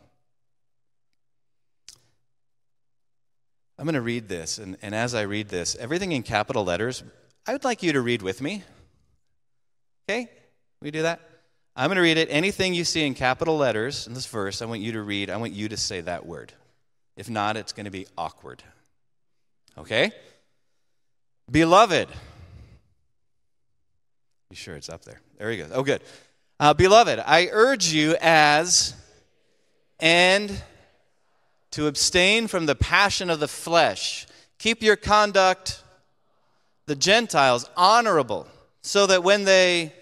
I'm 3.77 3.85
going 3.85 3.95
to 3.95 4.01
read 4.01 4.29
this, 4.29 4.57
and, 4.57 4.77
and 4.81 4.95
as 4.95 5.13
I 5.13 5.23
read 5.23 5.49
this, 5.49 5.75
everything 5.75 6.13
in 6.13 6.23
capital 6.23 6.63
letters, 6.63 7.03
I 7.45 7.51
would 7.51 7.65
like 7.65 7.83
you 7.83 7.93
to 7.93 8.01
read 8.01 8.21
with 8.21 8.41
me. 8.41 8.63
Okay? 10.07 10.29
We 10.81 10.91
do 10.91 11.01
that? 11.01 11.19
I'm 11.75 11.87
going 11.87 11.97
to 11.97 12.01
read 12.01 12.17
it. 12.17 12.29
Anything 12.31 12.73
you 12.73 12.85
see 12.85 13.05
in 13.05 13.13
capital 13.15 13.57
letters 13.57 14.07
in 14.07 14.13
this 14.13 14.25
verse, 14.25 14.61
I 14.61 14.65
want 14.65 14.79
you 14.79 14.93
to 14.93 15.01
read. 15.01 15.29
I 15.29 15.35
want 15.37 15.51
you 15.51 15.67
to 15.69 15.77
say 15.77 15.99
that 16.01 16.25
word. 16.25 16.53
If 17.17 17.29
not, 17.29 17.57
it's 17.57 17.73
going 17.73 17.85
to 17.85 17.91
be 17.91 18.07
awkward. 18.17 18.63
Okay? 19.77 20.11
Beloved. 21.51 22.07
You 24.49 24.55
sure 24.55 24.75
it's 24.75 24.89
up 24.89 25.03
there? 25.05 25.21
There 25.37 25.49
he 25.49 25.57
goes. 25.57 25.71
Oh, 25.73 25.83
good. 25.83 26.01
Uh, 26.59 26.73
Beloved, 26.73 27.19
I 27.25 27.49
urge 27.51 27.87
you 27.87 28.15
as 28.21 28.95
and 29.99 30.61
to 31.71 31.87
abstain 31.87 32.47
from 32.47 32.65
the 32.65 32.75
passion 32.75 33.29
of 33.29 33.39
the 33.39 33.47
flesh. 33.47 34.27
Keep 34.59 34.81
your 34.81 34.95
conduct, 34.95 35.83
the 36.85 36.95
Gentiles, 36.95 37.69
honorable, 37.75 38.47
so 38.81 39.07
that 39.07 39.23
when 39.23 39.43
they 39.43 39.93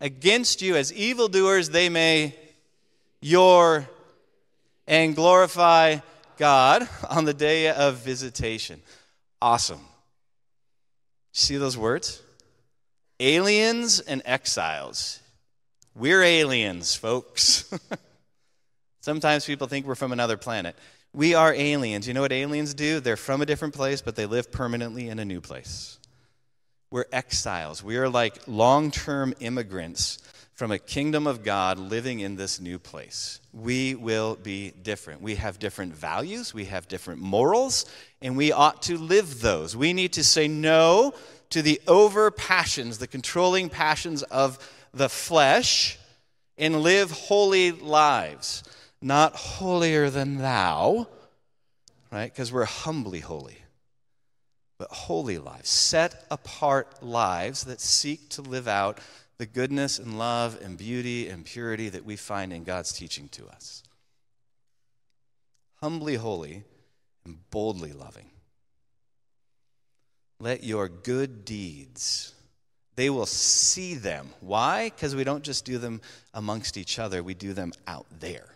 against 0.00 0.60
you 0.60 0.76
as 0.76 0.92
evildoers, 0.92 1.70
they 1.70 1.88
may 1.88 2.34
your 3.20 3.88
and 4.86 5.14
glorify 5.14 5.98
God 6.36 6.88
on 7.08 7.24
the 7.24 7.34
day 7.34 7.70
of 7.70 7.96
visitation. 7.96 8.82
Awesome. 9.40 9.80
See 11.32 11.56
those 11.56 11.78
words? 11.78 12.22
Aliens 13.20 14.00
and 14.00 14.22
exiles. 14.24 15.20
We're 15.94 16.22
aliens, 16.22 16.94
folks. 16.94 17.70
Sometimes 19.00 19.44
people 19.44 19.66
think 19.66 19.86
we're 19.86 19.94
from 19.94 20.12
another 20.12 20.38
planet. 20.38 20.74
We 21.12 21.34
are 21.34 21.52
aliens. 21.52 22.08
You 22.08 22.14
know 22.14 22.22
what 22.22 22.32
aliens 22.32 22.72
do? 22.72 22.98
They're 22.98 23.18
from 23.18 23.42
a 23.42 23.46
different 23.46 23.74
place, 23.74 24.00
but 24.00 24.16
they 24.16 24.24
live 24.24 24.50
permanently 24.50 25.08
in 25.08 25.18
a 25.18 25.24
new 25.26 25.42
place. 25.42 25.98
We're 26.90 27.04
exiles. 27.12 27.84
We 27.84 27.98
are 27.98 28.08
like 28.08 28.40
long 28.46 28.90
term 28.90 29.34
immigrants 29.38 30.18
from 30.60 30.72
a 30.72 30.78
kingdom 30.78 31.26
of 31.26 31.42
God 31.42 31.78
living 31.78 32.20
in 32.20 32.36
this 32.36 32.60
new 32.60 32.78
place. 32.78 33.40
We 33.50 33.94
will 33.94 34.34
be 34.34 34.72
different. 34.82 35.22
We 35.22 35.36
have 35.36 35.58
different 35.58 35.94
values, 35.94 36.52
we 36.52 36.66
have 36.66 36.86
different 36.86 37.22
morals, 37.22 37.86
and 38.20 38.36
we 38.36 38.52
ought 38.52 38.82
to 38.82 38.98
live 38.98 39.40
those. 39.40 39.74
We 39.74 39.94
need 39.94 40.12
to 40.12 40.22
say 40.22 40.48
no 40.48 41.14
to 41.48 41.62
the 41.62 41.80
over 41.88 42.30
passions, 42.30 42.98
the 42.98 43.06
controlling 43.06 43.70
passions 43.70 44.22
of 44.24 44.58
the 44.92 45.08
flesh, 45.08 45.98
and 46.58 46.82
live 46.82 47.10
holy 47.10 47.70
lives. 47.72 48.62
Not 49.00 49.36
holier 49.36 50.10
than 50.10 50.36
thou, 50.36 51.08
right? 52.12 52.30
Because 52.30 52.52
we're 52.52 52.66
humbly 52.66 53.20
holy, 53.20 53.56
but 54.76 54.90
holy 54.90 55.38
lives, 55.38 55.70
set 55.70 56.26
apart 56.30 57.02
lives 57.02 57.64
that 57.64 57.80
seek 57.80 58.28
to 58.28 58.42
live 58.42 58.68
out 58.68 58.98
the 59.40 59.46
goodness 59.46 59.98
and 59.98 60.18
love 60.18 60.58
and 60.62 60.76
beauty 60.76 61.26
and 61.28 61.46
purity 61.46 61.88
that 61.88 62.04
we 62.04 62.14
find 62.14 62.52
in 62.52 62.62
God's 62.62 62.92
teaching 62.92 63.26
to 63.30 63.48
us. 63.48 63.82
Humbly 65.76 66.16
holy 66.16 66.64
and 67.24 67.38
boldly 67.50 67.94
loving. 67.94 68.30
Let 70.40 70.62
your 70.62 70.90
good 70.90 71.46
deeds, 71.46 72.34
they 72.96 73.08
will 73.08 73.24
see 73.24 73.94
them. 73.94 74.28
Why? 74.40 74.90
Because 74.90 75.16
we 75.16 75.24
don't 75.24 75.42
just 75.42 75.64
do 75.64 75.78
them 75.78 76.02
amongst 76.34 76.76
each 76.76 76.98
other, 76.98 77.22
we 77.22 77.32
do 77.32 77.54
them 77.54 77.72
out 77.86 78.04
there. 78.20 78.54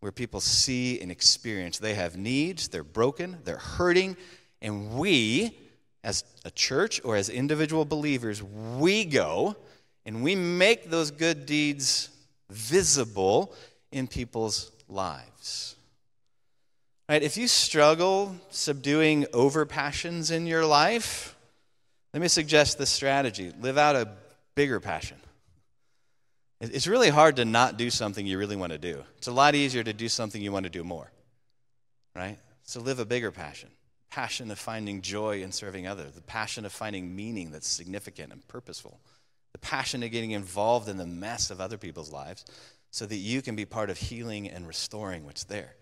Where 0.00 0.12
people 0.12 0.40
see 0.40 0.98
and 0.98 1.12
experience 1.12 1.78
they 1.78 1.92
have 1.92 2.16
needs, 2.16 2.68
they're 2.68 2.82
broken, 2.82 3.36
they're 3.44 3.58
hurting, 3.58 4.16
and 4.62 4.94
we, 4.94 5.58
as 6.04 6.24
a 6.44 6.50
church 6.50 7.00
or 7.04 7.16
as 7.16 7.28
individual 7.28 7.84
believers, 7.84 8.42
we 8.42 9.04
go 9.04 9.56
and 10.04 10.22
we 10.22 10.34
make 10.34 10.90
those 10.90 11.10
good 11.10 11.46
deeds 11.46 12.10
visible 12.50 13.52
in 13.92 14.06
people's 14.06 14.70
lives. 14.88 15.76
Right? 17.08 17.22
If 17.22 17.36
you 17.36 17.48
struggle 17.48 18.36
subduing 18.50 19.26
over 19.32 19.64
passions 19.66 20.30
in 20.30 20.46
your 20.46 20.64
life, 20.64 21.36
let 22.12 22.20
me 22.20 22.28
suggest 22.28 22.78
this 22.78 22.90
strategy 22.90 23.52
live 23.60 23.78
out 23.78 23.96
a 23.96 24.08
bigger 24.54 24.80
passion. 24.80 25.16
It's 26.60 26.88
really 26.88 27.08
hard 27.08 27.36
to 27.36 27.44
not 27.44 27.76
do 27.76 27.88
something 27.88 28.26
you 28.26 28.36
really 28.36 28.56
want 28.56 28.72
to 28.72 28.78
do. 28.78 29.04
It's 29.18 29.28
a 29.28 29.32
lot 29.32 29.54
easier 29.54 29.84
to 29.84 29.92
do 29.92 30.08
something 30.08 30.42
you 30.42 30.50
want 30.50 30.64
to 30.64 30.70
do 30.70 30.82
more, 30.82 31.10
right? 32.16 32.36
So 32.64 32.80
live 32.80 32.98
a 32.98 33.04
bigger 33.04 33.30
passion 33.30 33.70
passion 34.10 34.50
of 34.50 34.58
finding 34.58 35.02
joy 35.02 35.42
in 35.42 35.52
serving 35.52 35.86
others, 35.86 36.12
the 36.12 36.22
passion 36.22 36.64
of 36.64 36.72
finding 36.72 37.14
meaning 37.14 37.50
that's 37.50 37.68
significant 37.68 38.32
and 38.32 38.46
purposeful, 38.48 39.00
the 39.52 39.58
passion 39.58 40.02
of 40.02 40.10
getting 40.10 40.32
involved 40.32 40.88
in 40.88 40.96
the 40.96 41.06
mess 41.06 41.50
of 41.50 41.60
other 41.60 41.76
people's 41.76 42.12
lives 42.12 42.44
so 42.90 43.06
that 43.06 43.16
you 43.16 43.42
can 43.42 43.54
be 43.54 43.64
part 43.64 43.90
of 43.90 43.98
healing 43.98 44.48
and 44.48 44.66
restoring 44.66 45.24
what's 45.24 45.44
there. 45.44 45.74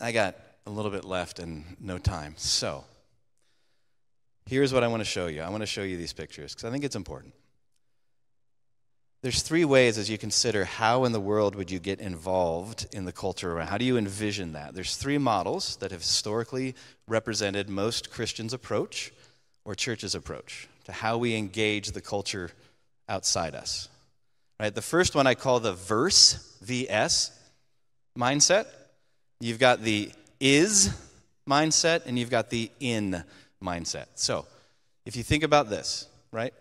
I 0.00 0.12
got 0.12 0.36
a 0.66 0.70
little 0.70 0.90
bit 0.90 1.04
left 1.04 1.38
and 1.38 1.64
no 1.80 1.98
time. 1.98 2.34
So, 2.36 2.84
here's 4.46 4.72
what 4.72 4.84
I 4.84 4.88
want 4.88 5.00
to 5.00 5.04
show 5.04 5.26
you. 5.26 5.42
I 5.42 5.48
want 5.50 5.62
to 5.62 5.66
show 5.66 5.82
you 5.82 5.96
these 5.96 6.12
pictures 6.12 6.54
because 6.54 6.64
I 6.64 6.70
think 6.70 6.84
it's 6.84 6.96
important. 6.96 7.34
There's 9.28 9.42
three 9.42 9.66
ways 9.66 9.98
as 9.98 10.08
you 10.08 10.16
consider 10.16 10.64
how 10.64 11.04
in 11.04 11.12
the 11.12 11.20
world 11.20 11.54
would 11.54 11.70
you 11.70 11.78
get 11.78 12.00
involved 12.00 12.86
in 12.94 13.04
the 13.04 13.12
culture 13.12 13.52
around. 13.52 13.66
How 13.66 13.76
do 13.76 13.84
you 13.84 13.98
envision 13.98 14.54
that? 14.54 14.72
There's 14.72 14.96
three 14.96 15.18
models 15.18 15.76
that 15.80 15.90
have 15.90 16.00
historically 16.00 16.74
represented 17.06 17.68
most 17.68 18.10
Christians' 18.10 18.54
approach 18.54 19.12
or 19.66 19.74
churches' 19.74 20.14
approach 20.14 20.66
to 20.84 20.92
how 20.92 21.18
we 21.18 21.36
engage 21.36 21.90
the 21.90 22.00
culture 22.00 22.52
outside 23.06 23.54
us. 23.54 23.90
Right? 24.58 24.74
The 24.74 24.80
first 24.80 25.14
one 25.14 25.26
I 25.26 25.34
call 25.34 25.60
the 25.60 25.74
verse 25.74 26.56
VS 26.62 27.30
mindset. 28.18 28.64
You've 29.40 29.58
got 29.58 29.82
the 29.82 30.10
is 30.40 30.98
mindset 31.46 32.06
and 32.06 32.18
you've 32.18 32.30
got 32.30 32.48
the 32.48 32.70
in 32.80 33.22
mindset. 33.62 34.06
So, 34.14 34.46
if 35.04 35.16
you 35.16 35.22
think 35.22 35.42
about 35.42 35.68
this, 35.68 36.08
right? 36.32 36.54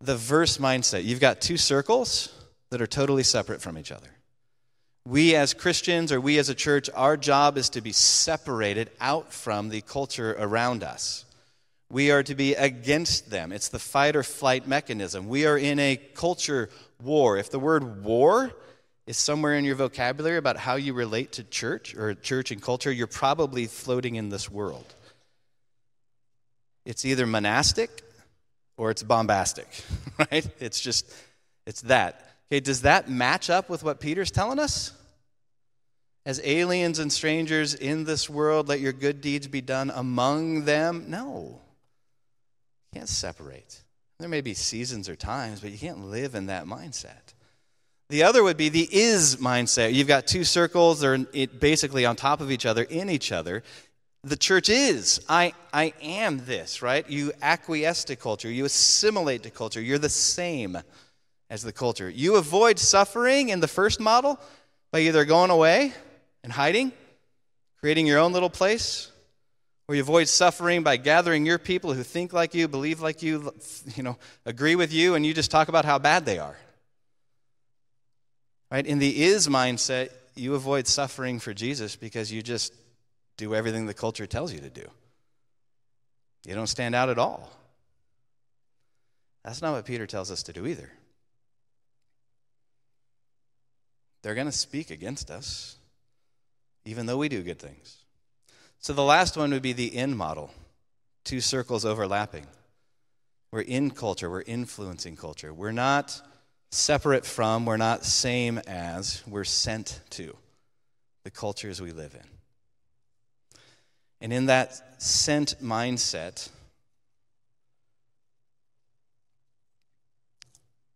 The 0.00 0.16
verse 0.16 0.58
mindset, 0.58 1.04
you've 1.04 1.20
got 1.20 1.40
two 1.40 1.56
circles 1.56 2.32
that 2.70 2.80
are 2.80 2.86
totally 2.86 3.22
separate 3.22 3.60
from 3.60 3.76
each 3.76 3.92
other. 3.92 4.08
We 5.06 5.34
as 5.34 5.54
Christians 5.54 6.12
or 6.12 6.20
we 6.20 6.38
as 6.38 6.48
a 6.48 6.54
church, 6.54 6.88
our 6.94 7.16
job 7.16 7.58
is 7.58 7.70
to 7.70 7.80
be 7.80 7.92
separated 7.92 8.90
out 9.00 9.32
from 9.32 9.68
the 9.68 9.80
culture 9.80 10.36
around 10.38 10.82
us. 10.82 11.24
We 11.90 12.12
are 12.12 12.22
to 12.22 12.34
be 12.34 12.54
against 12.54 13.30
them. 13.30 13.52
It's 13.52 13.68
the 13.68 13.78
fight 13.78 14.14
or 14.14 14.22
flight 14.22 14.68
mechanism. 14.68 15.28
We 15.28 15.46
are 15.46 15.58
in 15.58 15.78
a 15.78 15.96
culture 15.96 16.70
war. 17.02 17.36
If 17.36 17.50
the 17.50 17.58
word 17.58 18.04
war 18.04 18.52
is 19.06 19.18
somewhere 19.18 19.54
in 19.54 19.64
your 19.64 19.74
vocabulary 19.74 20.36
about 20.36 20.56
how 20.56 20.76
you 20.76 20.94
relate 20.94 21.32
to 21.32 21.44
church 21.44 21.96
or 21.96 22.14
church 22.14 22.52
and 22.52 22.62
culture, 22.62 22.92
you're 22.92 23.06
probably 23.06 23.66
floating 23.66 24.14
in 24.14 24.28
this 24.28 24.48
world. 24.48 24.94
It's 26.86 27.04
either 27.04 27.26
monastic 27.26 28.02
or 28.80 28.90
it's 28.90 29.02
bombastic, 29.02 29.68
right? 30.18 30.48
It's 30.58 30.80
just, 30.80 31.12
it's 31.66 31.82
that. 31.82 32.26
Okay, 32.50 32.60
does 32.60 32.80
that 32.82 33.10
match 33.10 33.50
up 33.50 33.68
with 33.68 33.84
what 33.84 34.00
Peter's 34.00 34.30
telling 34.30 34.58
us? 34.58 34.92
As 36.24 36.40
aliens 36.42 36.98
and 36.98 37.12
strangers 37.12 37.74
in 37.74 38.04
this 38.04 38.30
world, 38.30 38.68
let 38.68 38.80
your 38.80 38.94
good 38.94 39.20
deeds 39.20 39.46
be 39.48 39.60
done 39.60 39.92
among 39.94 40.64
them? 40.64 41.04
No. 41.08 41.60
You 42.92 43.00
can't 43.00 43.08
separate. 43.08 43.82
There 44.18 44.30
may 44.30 44.40
be 44.40 44.54
seasons 44.54 45.10
or 45.10 45.16
times, 45.16 45.60
but 45.60 45.72
you 45.72 45.78
can't 45.78 46.06
live 46.06 46.34
in 46.34 46.46
that 46.46 46.64
mindset. 46.64 47.34
The 48.08 48.22
other 48.22 48.42
would 48.42 48.56
be 48.56 48.70
the 48.70 48.88
is 48.90 49.36
mindset. 49.36 49.92
You've 49.92 50.08
got 50.08 50.26
two 50.26 50.42
circles, 50.42 51.00
they're 51.00 51.18
basically 51.18 52.06
on 52.06 52.16
top 52.16 52.40
of 52.40 52.50
each 52.50 52.64
other, 52.64 52.82
in 52.82 53.10
each 53.10 53.30
other. 53.30 53.62
The 54.22 54.36
church 54.36 54.68
is. 54.68 55.20
I, 55.28 55.54
I 55.72 55.94
am 56.02 56.44
this, 56.44 56.82
right? 56.82 57.08
You 57.08 57.32
acquiesce 57.40 58.04
to 58.04 58.16
culture, 58.16 58.50
you 58.50 58.64
assimilate 58.64 59.44
to 59.44 59.50
culture, 59.50 59.80
you're 59.80 59.98
the 59.98 60.08
same 60.08 60.78
as 61.48 61.62
the 61.62 61.72
culture. 61.72 62.08
You 62.08 62.36
avoid 62.36 62.78
suffering 62.78 63.48
in 63.48 63.60
the 63.60 63.68
first 63.68 63.98
model 63.98 64.38
by 64.92 65.00
either 65.00 65.24
going 65.24 65.50
away 65.50 65.92
and 66.44 66.52
hiding, 66.52 66.92
creating 67.80 68.06
your 68.06 68.18
own 68.18 68.32
little 68.32 68.50
place, 68.50 69.10
or 69.88 69.94
you 69.94 70.02
avoid 70.02 70.28
suffering 70.28 70.82
by 70.82 70.96
gathering 70.96 71.46
your 71.46 71.58
people 71.58 71.92
who 71.92 72.02
think 72.02 72.32
like 72.32 72.54
you, 72.54 72.68
believe 72.68 73.00
like 73.00 73.22
you, 73.22 73.52
you 73.96 74.02
know, 74.02 74.18
agree 74.44 74.76
with 74.76 74.92
you, 74.92 75.14
and 75.14 75.26
you 75.26 75.34
just 75.34 75.50
talk 75.50 75.68
about 75.68 75.84
how 75.84 75.98
bad 75.98 76.24
they 76.24 76.38
are. 76.38 76.56
Right? 78.70 78.86
In 78.86 79.00
the 79.00 79.22
is 79.24 79.48
mindset, 79.48 80.10
you 80.36 80.54
avoid 80.54 80.86
suffering 80.86 81.40
for 81.40 81.52
Jesus 81.52 81.96
because 81.96 82.30
you 82.30 82.42
just 82.42 82.72
do 83.40 83.54
everything 83.54 83.86
the 83.86 83.94
culture 83.94 84.26
tells 84.26 84.52
you 84.52 84.60
to 84.60 84.70
do. 84.70 84.86
You 86.46 86.54
don't 86.54 86.66
stand 86.66 86.94
out 86.94 87.08
at 87.08 87.18
all. 87.18 87.50
That's 89.44 89.62
not 89.62 89.72
what 89.72 89.86
Peter 89.86 90.06
tells 90.06 90.30
us 90.30 90.42
to 90.44 90.52
do 90.52 90.66
either. 90.66 90.90
They're 94.22 94.34
going 94.34 94.46
to 94.46 94.52
speak 94.52 94.90
against 94.90 95.30
us, 95.30 95.76
even 96.84 97.06
though 97.06 97.16
we 97.16 97.30
do 97.30 97.42
good 97.42 97.58
things. 97.58 97.96
So 98.78 98.92
the 98.92 99.02
last 99.02 99.36
one 99.36 99.50
would 99.52 99.62
be 99.62 99.72
the 99.72 99.96
in 99.96 100.16
model 100.16 100.50
two 101.24 101.40
circles 101.40 101.84
overlapping. 101.84 102.46
We're 103.50 103.60
in 103.62 103.90
culture, 103.90 104.30
we're 104.30 104.42
influencing 104.42 105.16
culture. 105.16 105.52
We're 105.52 105.72
not 105.72 106.20
separate 106.70 107.24
from, 107.24 107.64
we're 107.64 107.78
not 107.78 108.04
same 108.04 108.58
as, 108.66 109.22
we're 109.26 109.44
sent 109.44 110.00
to 110.10 110.36
the 111.24 111.30
cultures 111.30 111.80
we 111.80 111.92
live 111.92 112.14
in. 112.14 112.39
And 114.20 114.32
in 114.32 114.46
that 114.46 115.00
sent 115.02 115.62
mindset, 115.62 116.48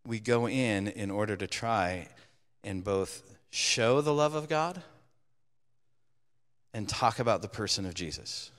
we 0.06 0.20
go 0.20 0.46
in 0.46 0.88
in 0.88 1.10
order 1.10 1.36
to 1.36 1.46
try 1.46 2.08
and 2.62 2.84
both 2.84 3.22
show 3.50 4.00
the 4.00 4.12
love 4.12 4.34
of 4.34 4.48
God 4.48 4.82
and 6.74 6.88
talk 6.88 7.18
about 7.18 7.40
the 7.40 7.48
person 7.48 7.86
of 7.86 7.94
Jesus. 7.94 8.50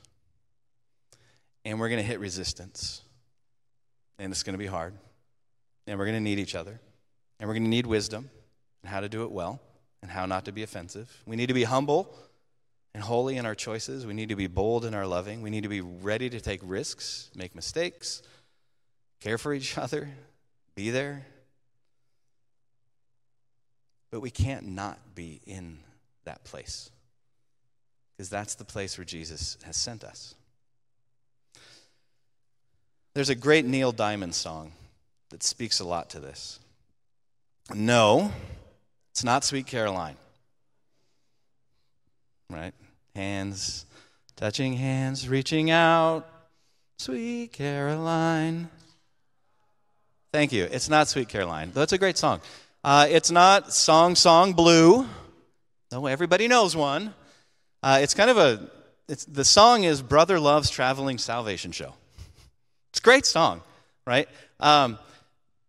And 1.65 1.79
we're 1.79 1.89
going 1.89 2.01
to 2.01 2.07
hit 2.07 2.19
resistance. 2.19 3.01
And 4.17 4.31
it's 4.31 4.43
going 4.43 4.53
to 4.53 4.59
be 4.59 4.67
hard. 4.67 4.93
And 5.85 5.99
we're 5.99 6.05
going 6.05 6.17
to 6.17 6.21
need 6.23 6.39
each 6.39 6.55
other. 6.55 6.79
And 7.39 7.47
we're 7.47 7.55
going 7.55 7.65
to 7.65 7.69
need 7.69 7.85
wisdom 7.85 8.29
and 8.81 8.89
how 8.89 9.01
to 9.01 9.09
do 9.09 9.23
it 9.23 9.31
well 9.31 9.59
and 10.01 10.09
how 10.09 10.25
not 10.25 10.45
to 10.45 10.51
be 10.51 10.63
offensive. 10.63 11.21
We 11.25 11.35
need 11.35 11.47
to 11.47 11.53
be 11.53 11.63
humble 11.63 12.15
and 12.95 13.03
holy 13.03 13.35
in 13.35 13.45
our 13.45 13.55
choices. 13.55 14.05
We 14.05 14.13
need 14.13 14.29
to 14.29 14.37
be 14.37 14.47
bold 14.47 14.85
in 14.85 14.95
our 14.95 15.05
loving. 15.05 15.41
We 15.41 15.49
need 15.49 15.63
to 15.63 15.69
be 15.69 15.81
ready 15.81 16.29
to 16.29 16.39
take 16.39 16.61
risks, 16.63 17.29
make 17.35 17.53
mistakes, 17.53 18.23
care 19.19 19.37
for 19.37 19.53
each 19.53 19.77
other, 19.77 20.09
be 20.75 20.91
there. 20.91 21.25
But 24.11 24.21
we 24.21 24.31
can't 24.31 24.67
not 24.67 24.97
be 25.13 25.41
in 25.45 25.79
that 26.23 26.45
place 26.45 26.89
because 28.15 28.29
that's 28.29 28.55
the 28.55 28.63
place 28.63 28.97
where 28.97 29.03
Jesus 29.03 29.57
has 29.65 29.75
sent 29.75 30.05
us. 30.05 30.33
There's 33.13 33.29
a 33.29 33.35
great 33.35 33.65
Neil 33.65 33.91
Diamond 33.91 34.35
song 34.35 34.71
that 35.31 35.43
speaks 35.43 35.81
a 35.81 35.85
lot 35.85 36.11
to 36.11 36.21
this. 36.21 36.61
No, 37.73 38.31
it's 39.11 39.25
not 39.25 39.43
Sweet 39.43 39.67
Caroline. 39.67 40.15
Right? 42.49 42.73
Hands, 43.15 43.85
touching 44.35 44.73
hands, 44.73 45.29
reaching 45.29 45.71
out. 45.71 46.27
Sweet 46.97 47.53
Caroline. 47.53 48.69
Thank 50.33 50.51
you. 50.51 50.65
It's 50.65 50.89
not 50.89 51.07
Sweet 51.07 51.29
Caroline. 51.29 51.71
That's 51.73 51.93
a 51.93 51.97
great 51.97 52.17
song. 52.17 52.41
Uh, 52.83 53.07
it's 53.09 53.31
not 53.31 53.73
Song 53.73 54.15
Sung 54.15 54.51
Blue, 54.51 55.05
though 55.91 56.07
everybody 56.07 56.49
knows 56.49 56.75
one. 56.75 57.13
Uh, 57.81 57.99
it's 58.01 58.13
kind 58.13 58.29
of 58.29 58.37
a, 58.37 58.69
it's, 59.07 59.23
the 59.23 59.45
song 59.45 59.85
is 59.85 60.01
Brother 60.01 60.37
Love's 60.37 60.69
Traveling 60.69 61.17
Salvation 61.17 61.71
Show. 61.71 61.93
It's 62.89 62.99
a 62.99 63.01
great 63.01 63.25
song, 63.25 63.61
right? 64.05 64.27
Um, 64.59 64.99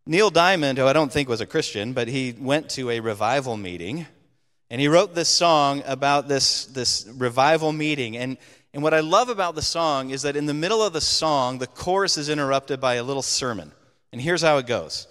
Neil 0.05 0.31
Diamond, 0.31 0.79
who 0.79 0.87
I 0.87 0.93
don't 0.93 1.13
think 1.13 1.29
was 1.29 1.41
a 1.41 1.47
Christian, 1.47 1.93
but 1.93 2.09
he 2.09 2.35
went 2.37 2.71
to 2.71 2.91
a 2.91 2.99
revival 2.99 3.57
meeting 3.57 4.07
and 4.71 4.81
he 4.81 4.89
wrote 4.89 5.15
this 5.15 5.29
song 5.29 5.83
about 5.87 6.29
this, 6.29 6.67
this 6.67 7.09
revival 7.17 7.73
meeting. 7.73 8.17
And, 8.17 8.37
And 8.73 8.83
what 8.83 8.93
I 8.93 9.01
love 9.01 9.31
about 9.31 9.55
the 9.55 9.63
song 9.63 10.11
is 10.11 10.21
that 10.23 10.37
in 10.37 10.45
the 10.45 10.53
middle 10.53 10.83
of 10.83 10.93
the 10.93 11.01
song, 11.01 11.59
the 11.59 11.67
chorus 11.67 12.19
is 12.19 12.29
interrupted 12.29 12.79
by 12.79 12.97
a 12.97 13.03
little 13.03 13.23
sermon. 13.23 13.73
And 14.13 14.21
here's 14.21 14.43
how 14.43 14.59
it 14.59 14.67
goes, 14.67 15.09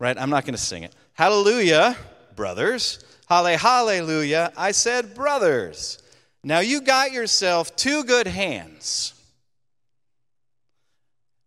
right? 0.00 0.18
I'm 0.18 0.30
not 0.30 0.44
going 0.44 0.56
to 0.56 0.60
sing 0.60 0.82
it. 0.82 0.92
Hallelujah, 1.12 1.96
brothers. 2.34 3.04
Halle, 3.28 3.56
hallelujah. 3.56 4.52
I 4.56 4.72
said, 4.72 5.14
brothers. 5.14 6.02
Now 6.42 6.58
you 6.60 6.80
got 6.80 7.12
yourself 7.12 7.76
two 7.76 8.02
good 8.02 8.26
hands. 8.26 9.14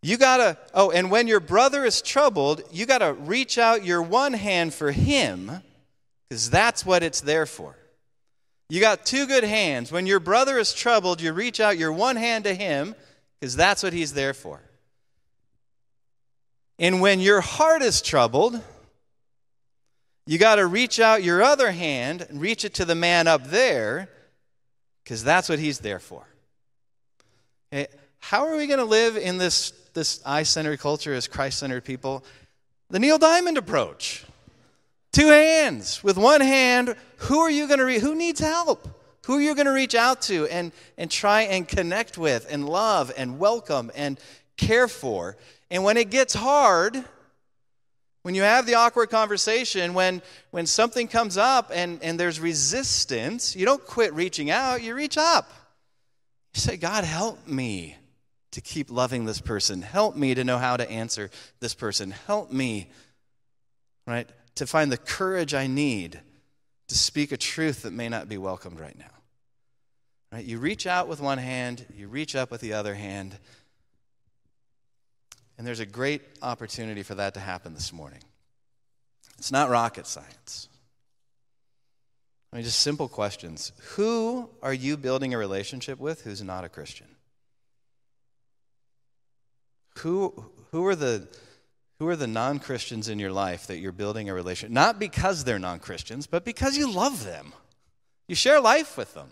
You 0.01 0.17
gotta, 0.17 0.57
oh, 0.73 0.91
and 0.91 1.11
when 1.11 1.27
your 1.27 1.41
brother 1.41 1.83
is 1.83 2.01
troubled, 2.01 2.61
you 2.71 2.85
gotta 2.85 3.11
reach 3.13 3.57
out 3.57 3.83
your 3.83 4.01
one 4.01 4.31
hand 4.33 4.73
for 4.73 4.91
him, 4.91 5.61
because 6.29 6.49
that's 6.49 6.85
what 6.85 7.03
it's 7.03 7.21
there 7.21 7.45
for. 7.45 7.75
You 8.69 8.79
got 8.79 9.05
two 9.05 9.25
good 9.25 9.43
hands. 9.43 9.91
When 9.91 10.05
your 10.05 10.19
brother 10.19 10.59
is 10.59 10.73
troubled, 10.73 11.21
you 11.21 11.33
reach 11.33 11.59
out 11.59 11.77
your 11.77 11.91
one 11.91 12.15
hand 12.15 12.43
to 12.43 12.53
him, 12.53 12.93
because 13.39 13.55
that's 13.55 13.81
what 13.81 13.93
he's 13.93 14.13
there 14.13 14.33
for. 14.33 14.61
And 16.77 17.01
when 17.01 17.19
your 17.19 17.41
heart 17.41 17.81
is 17.81 18.01
troubled, 18.01 18.61
you 20.25 20.37
got 20.37 20.55
to 20.55 20.67
reach 20.67 20.99
out 20.99 21.23
your 21.23 21.41
other 21.41 21.71
hand 21.71 22.25
and 22.29 22.39
reach 22.39 22.63
it 22.63 22.75
to 22.75 22.85
the 22.85 22.95
man 22.95 23.27
up 23.27 23.47
there 23.47 24.09
because 25.03 25.23
that's 25.23 25.49
what 25.49 25.57
he's 25.57 25.79
there 25.79 25.99
for. 25.99 26.23
Okay? 27.73 27.87
How 28.19 28.45
are 28.45 28.55
we 28.55 28.67
going 28.67 28.79
to 28.79 28.85
live 28.85 29.17
in 29.17 29.39
this, 29.39 29.71
this 29.93 30.21
I 30.25 30.43
centered 30.43 30.79
culture 30.79 31.13
as 31.13 31.27
Christ 31.27 31.57
centered 31.59 31.83
people? 31.83 32.23
The 32.91 32.99
Neil 32.99 33.17
Diamond 33.17 33.57
approach. 33.57 34.23
Two 35.11 35.29
hands. 35.29 36.03
With 36.03 36.17
one 36.17 36.41
hand, 36.41 36.95
who 37.17 37.39
are 37.39 37.49
you 37.49 37.67
going 37.67 37.79
to 37.79 37.85
reach? 37.85 38.01
Who 38.01 38.15
needs 38.15 38.39
help? 38.39 38.87
Who 39.25 39.37
are 39.37 39.41
you 39.41 39.53
going 39.55 39.67
to 39.67 39.71
reach 39.71 39.95
out 39.95 40.21
to 40.23 40.47
and, 40.47 40.71
and 40.97 41.09
try 41.09 41.41
and 41.43 41.67
connect 41.67 42.17
with 42.17 42.47
and 42.49 42.67
love 42.67 43.11
and 43.17 43.37
welcome 43.37 43.91
and 43.95 44.19
care 44.57 44.87
for? 44.87 45.37
And 45.69 45.83
when 45.83 45.97
it 45.97 46.09
gets 46.09 46.33
hard, 46.33 47.03
when 48.23 48.35
you 48.35 48.41
have 48.41 48.65
the 48.65 48.75
awkward 48.75 49.09
conversation, 49.09 49.93
when, 49.93 50.21
when 50.51 50.65
something 50.65 51.07
comes 51.07 51.37
up 51.37 51.71
and, 51.73 52.01
and 52.03 52.19
there's 52.19 52.39
resistance, 52.39 53.55
you 53.55 53.65
don't 53.65 53.85
quit 53.85 54.13
reaching 54.13 54.49
out, 54.49 54.81
you 54.81 54.93
reach 54.93 55.17
up. 55.17 55.51
You 56.53 56.61
say, 56.61 56.77
God, 56.77 57.03
help 57.03 57.47
me 57.47 57.97
to 58.51 58.61
keep 58.61 58.89
loving 58.89 59.25
this 59.25 59.41
person. 59.41 59.81
Help 59.81 60.15
me 60.15 60.33
to 60.33 60.43
know 60.43 60.57
how 60.57 60.75
to 60.75 60.89
answer 60.89 61.29
this 61.59 61.75
person. 61.75 62.11
Help 62.25 62.51
me, 62.51 62.89
right, 64.07 64.27
to 64.55 64.67
find 64.67 64.91
the 64.91 64.97
courage 64.97 65.53
I 65.53 65.67
need 65.67 66.19
to 66.87 66.97
speak 66.97 67.31
a 67.31 67.37
truth 67.37 67.83
that 67.83 67.93
may 67.93 68.09
not 68.09 68.27
be 68.27 68.37
welcomed 68.37 68.79
right 68.79 68.97
now. 68.97 69.05
Right? 70.31 70.45
You 70.45 70.59
reach 70.59 70.85
out 70.85 71.07
with 71.07 71.21
one 71.21 71.37
hand, 71.37 71.85
you 71.95 72.07
reach 72.07 72.35
up 72.35 72.51
with 72.51 72.61
the 72.61 72.73
other 72.73 72.93
hand. 72.93 73.37
And 75.57 75.65
there's 75.65 75.79
a 75.79 75.85
great 75.85 76.21
opportunity 76.41 77.03
for 77.03 77.15
that 77.15 77.33
to 77.33 77.39
happen 77.39 77.73
this 77.73 77.91
morning. 77.91 78.21
It's 79.37 79.51
not 79.51 79.69
rocket 79.69 80.05
science. 80.05 80.67
I 82.51 82.55
mean, 82.55 82.65
just 82.65 82.79
simple 82.79 83.07
questions. 83.07 83.71
Who 83.95 84.49
are 84.63 84.73
you 84.73 84.97
building 84.97 85.33
a 85.33 85.37
relationship 85.37 85.99
with 85.99 86.23
who's 86.23 86.43
not 86.43 86.63
a 86.63 86.69
Christian? 86.69 87.07
Who, 89.99 90.45
who 90.71 90.85
are 90.87 90.95
the, 90.95 91.27
who 91.99 92.07
are 92.07 92.15
the 92.15 92.27
non 92.27 92.59
Christians 92.59 93.09
in 93.09 93.19
your 93.19 93.31
life 93.31 93.67
that 93.67 93.77
you're 93.77 93.91
building 93.91 94.29
a 94.29 94.33
relationship? 94.33 94.73
Not 94.73 94.99
because 94.99 95.43
they're 95.43 95.59
non 95.59 95.79
Christians, 95.79 96.27
but 96.27 96.45
because 96.45 96.77
you 96.77 96.91
love 96.91 97.25
them. 97.25 97.53
You 98.27 98.35
share 98.35 98.61
life 98.61 98.97
with 98.97 99.13
them. 99.13 99.29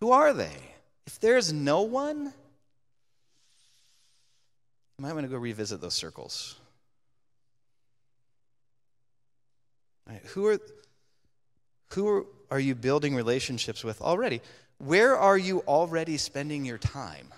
Who 0.00 0.12
are 0.12 0.32
they? 0.32 0.52
If 1.06 1.20
there's 1.20 1.52
no 1.52 1.82
one, 1.82 2.24
you 2.24 2.32
might 5.02 5.14
want 5.14 5.24
to 5.24 5.30
go 5.30 5.38
revisit 5.38 5.80
those 5.80 5.94
circles. 5.94 6.56
Right, 10.06 10.20
who 10.26 10.46
are 10.46 10.58
who 11.94 12.08
are, 12.08 12.26
are 12.50 12.60
you 12.60 12.74
building 12.74 13.14
relationships 13.14 13.82
with 13.82 14.02
already? 14.02 14.42
Where 14.78 15.16
are 15.16 15.38
you 15.38 15.60
already 15.60 16.18
spending 16.18 16.64
your 16.64 16.78
time? 16.78 17.28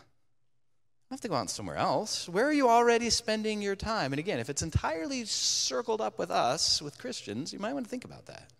You 1.08 1.14
have 1.14 1.20
to 1.20 1.28
go 1.28 1.36
out 1.36 1.50
somewhere 1.50 1.76
else. 1.76 2.28
Where 2.28 2.46
are 2.46 2.52
you 2.52 2.68
already 2.68 3.10
spending 3.10 3.62
your 3.62 3.76
time? 3.76 4.12
And 4.12 4.18
again, 4.18 4.40
if 4.40 4.50
it's 4.50 4.62
entirely 4.62 5.24
circled 5.24 6.00
up 6.00 6.18
with 6.18 6.32
us, 6.32 6.82
with 6.82 6.98
Christians, 6.98 7.52
you 7.52 7.60
might 7.60 7.74
want 7.74 7.86
to 7.86 7.90
think 7.90 8.04
about 8.04 8.26
that. 8.26 8.50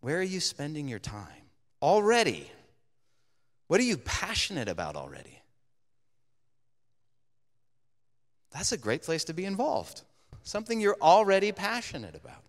Where 0.00 0.18
are 0.18 0.22
you 0.22 0.38
spending 0.38 0.86
your 0.86 0.98
time 0.98 1.48
already? 1.80 2.50
What 3.68 3.80
are 3.80 3.84
you 3.84 3.96
passionate 3.96 4.68
about 4.68 4.96
already? 4.96 5.40
That's 8.52 8.72
a 8.72 8.78
great 8.78 9.02
place 9.02 9.24
to 9.24 9.32
be 9.32 9.46
involved. 9.46 10.02
Something 10.42 10.78
you're 10.78 10.98
already 11.00 11.52
passionate 11.52 12.14
about. 12.14 12.42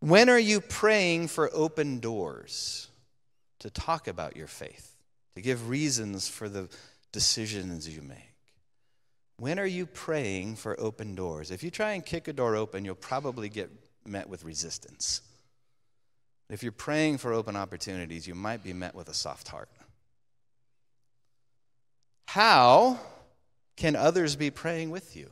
When 0.00 0.28
are 0.28 0.38
you 0.38 0.60
praying 0.60 1.28
for 1.28 1.48
open 1.52 2.00
doors 2.00 2.88
to 3.60 3.70
talk 3.70 4.08
about 4.08 4.36
your 4.36 4.48
faith, 4.48 4.97
give 5.42 5.68
reasons 5.68 6.28
for 6.28 6.48
the 6.48 6.68
decisions 7.12 7.88
you 7.88 8.02
make? 8.02 8.34
When 9.38 9.58
are 9.58 9.66
you 9.66 9.86
praying 9.86 10.56
for 10.56 10.78
open 10.80 11.14
doors? 11.14 11.50
If 11.50 11.62
you 11.62 11.70
try 11.70 11.92
and 11.92 12.04
kick 12.04 12.26
a 12.28 12.32
door 12.32 12.56
open, 12.56 12.84
you'll 12.84 12.96
probably 12.96 13.48
get 13.48 13.70
met 14.04 14.28
with 14.28 14.44
resistance. 14.44 15.22
If 16.50 16.62
you're 16.62 16.72
praying 16.72 17.18
for 17.18 17.32
open 17.32 17.56
opportunities, 17.56 18.26
you 18.26 18.34
might 18.34 18.64
be 18.64 18.72
met 18.72 18.94
with 18.94 19.08
a 19.08 19.14
soft 19.14 19.48
heart. 19.48 19.68
How 22.26 22.98
can 23.76 23.94
others 23.94 24.34
be 24.34 24.50
praying 24.50 24.90
with 24.90 25.14
you? 25.14 25.30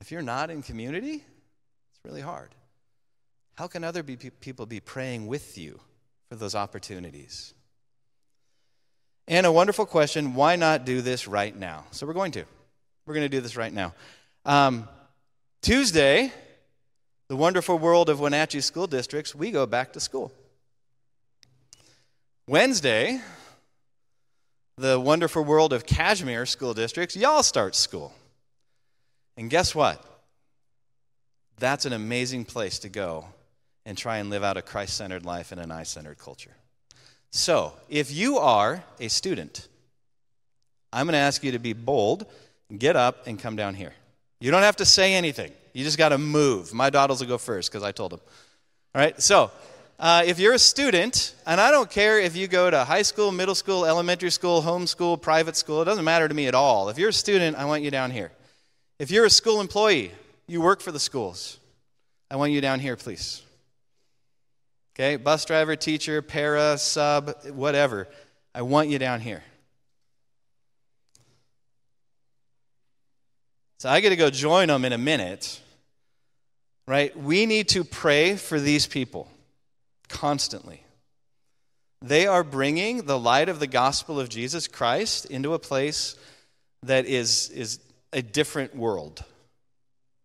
If 0.00 0.10
you're 0.10 0.22
not 0.22 0.50
in 0.50 0.62
community, 0.62 1.14
it's 1.14 2.04
really 2.04 2.20
hard. 2.20 2.54
How 3.54 3.66
can 3.66 3.84
other 3.84 4.02
be, 4.02 4.16
people 4.16 4.66
be 4.66 4.80
praying 4.80 5.26
with 5.26 5.58
you 5.58 5.80
for 6.28 6.36
those 6.36 6.54
opportunities? 6.54 7.52
And 9.28 9.46
a 9.46 9.52
wonderful 9.52 9.86
question 9.86 10.34
why 10.34 10.56
not 10.56 10.84
do 10.84 11.00
this 11.02 11.28
right 11.28 11.54
now? 11.54 11.84
So 11.90 12.06
we're 12.06 12.14
going 12.14 12.32
to. 12.32 12.44
We're 13.06 13.14
going 13.14 13.24
to 13.24 13.36
do 13.36 13.40
this 13.40 13.56
right 13.56 13.72
now. 13.72 13.94
Um, 14.44 14.88
Tuesday, 15.62 16.32
the 17.28 17.36
wonderful 17.36 17.78
world 17.78 18.08
of 18.08 18.20
Wenatchee 18.20 18.60
school 18.60 18.86
districts, 18.86 19.34
we 19.34 19.50
go 19.50 19.66
back 19.66 19.92
to 19.92 20.00
school. 20.00 20.32
Wednesday, 22.46 23.20
the 24.76 24.98
wonderful 24.98 25.44
world 25.44 25.72
of 25.72 25.86
Cashmere 25.86 26.46
school 26.46 26.74
districts, 26.74 27.14
y'all 27.14 27.42
start 27.42 27.76
school. 27.76 28.12
And 29.36 29.50
guess 29.50 29.74
what? 29.74 30.04
That's 31.58 31.84
an 31.84 31.92
amazing 31.92 32.46
place 32.46 32.78
to 32.80 32.88
go 32.88 33.26
and 33.84 33.96
try 33.96 34.18
and 34.18 34.30
live 34.30 34.42
out 34.42 34.56
a 34.56 34.62
Christ 34.62 34.96
centered 34.96 35.24
life 35.24 35.52
in 35.52 35.58
an 35.58 35.70
I 35.70 35.82
centered 35.82 36.18
culture. 36.18 36.56
So, 37.30 37.72
if 37.88 38.12
you 38.12 38.38
are 38.38 38.82
a 38.98 39.08
student, 39.08 39.68
I'm 40.92 41.06
going 41.06 41.12
to 41.12 41.18
ask 41.18 41.44
you 41.44 41.52
to 41.52 41.60
be 41.60 41.72
bold, 41.72 42.26
get 42.76 42.96
up, 42.96 43.26
and 43.26 43.38
come 43.38 43.54
down 43.54 43.74
here. 43.74 43.92
You 44.40 44.50
don't 44.50 44.62
have 44.62 44.76
to 44.76 44.84
say 44.84 45.14
anything. 45.14 45.52
You 45.72 45.84
just 45.84 45.98
got 45.98 46.08
to 46.08 46.18
move. 46.18 46.74
My 46.74 46.90
daughters 46.90 47.20
will 47.20 47.28
go 47.28 47.38
first 47.38 47.70
because 47.70 47.84
I 47.84 47.92
told 47.92 48.12
them. 48.12 48.20
All 48.94 49.00
right, 49.00 49.20
so 49.22 49.52
uh, 50.00 50.24
if 50.26 50.40
you're 50.40 50.54
a 50.54 50.58
student, 50.58 51.36
and 51.46 51.60
I 51.60 51.70
don't 51.70 51.88
care 51.88 52.18
if 52.18 52.34
you 52.34 52.48
go 52.48 52.68
to 52.68 52.84
high 52.84 53.02
school, 53.02 53.30
middle 53.30 53.54
school, 53.54 53.84
elementary 53.84 54.30
school, 54.30 54.62
homeschool, 54.62 55.20
private 55.20 55.56
school, 55.56 55.82
it 55.82 55.84
doesn't 55.84 56.04
matter 56.04 56.26
to 56.26 56.34
me 56.34 56.48
at 56.48 56.54
all. 56.56 56.88
If 56.88 56.98
you're 56.98 57.10
a 57.10 57.12
student, 57.12 57.56
I 57.56 57.64
want 57.66 57.84
you 57.84 57.92
down 57.92 58.10
here. 58.10 58.32
If 58.98 59.12
you're 59.12 59.26
a 59.26 59.30
school 59.30 59.60
employee, 59.60 60.10
you 60.48 60.60
work 60.60 60.80
for 60.80 60.90
the 60.90 60.98
schools, 60.98 61.58
I 62.28 62.36
want 62.36 62.50
you 62.50 62.60
down 62.60 62.80
here, 62.80 62.96
please. 62.96 63.42
Okay, 65.00 65.16
bus 65.16 65.46
driver, 65.46 65.76
teacher, 65.76 66.20
para, 66.20 66.76
sub, 66.76 67.34
whatever. 67.54 68.06
I 68.54 68.60
want 68.60 68.90
you 68.90 68.98
down 68.98 69.20
here. 69.20 69.42
So 73.78 73.88
I 73.88 74.00
get 74.00 74.10
to 74.10 74.16
go 74.16 74.28
join 74.28 74.68
them 74.68 74.84
in 74.84 74.92
a 74.92 74.98
minute, 74.98 75.58
right? 76.86 77.18
We 77.18 77.46
need 77.46 77.70
to 77.70 77.82
pray 77.82 78.36
for 78.36 78.60
these 78.60 78.86
people 78.86 79.26
constantly. 80.10 80.84
They 82.02 82.26
are 82.26 82.44
bringing 82.44 83.06
the 83.06 83.18
light 83.18 83.48
of 83.48 83.58
the 83.58 83.66
gospel 83.66 84.20
of 84.20 84.28
Jesus 84.28 84.68
Christ 84.68 85.24
into 85.24 85.54
a 85.54 85.58
place 85.58 86.14
that 86.82 87.06
is, 87.06 87.48
is 87.48 87.80
a 88.12 88.20
different 88.20 88.76
world. 88.76 89.24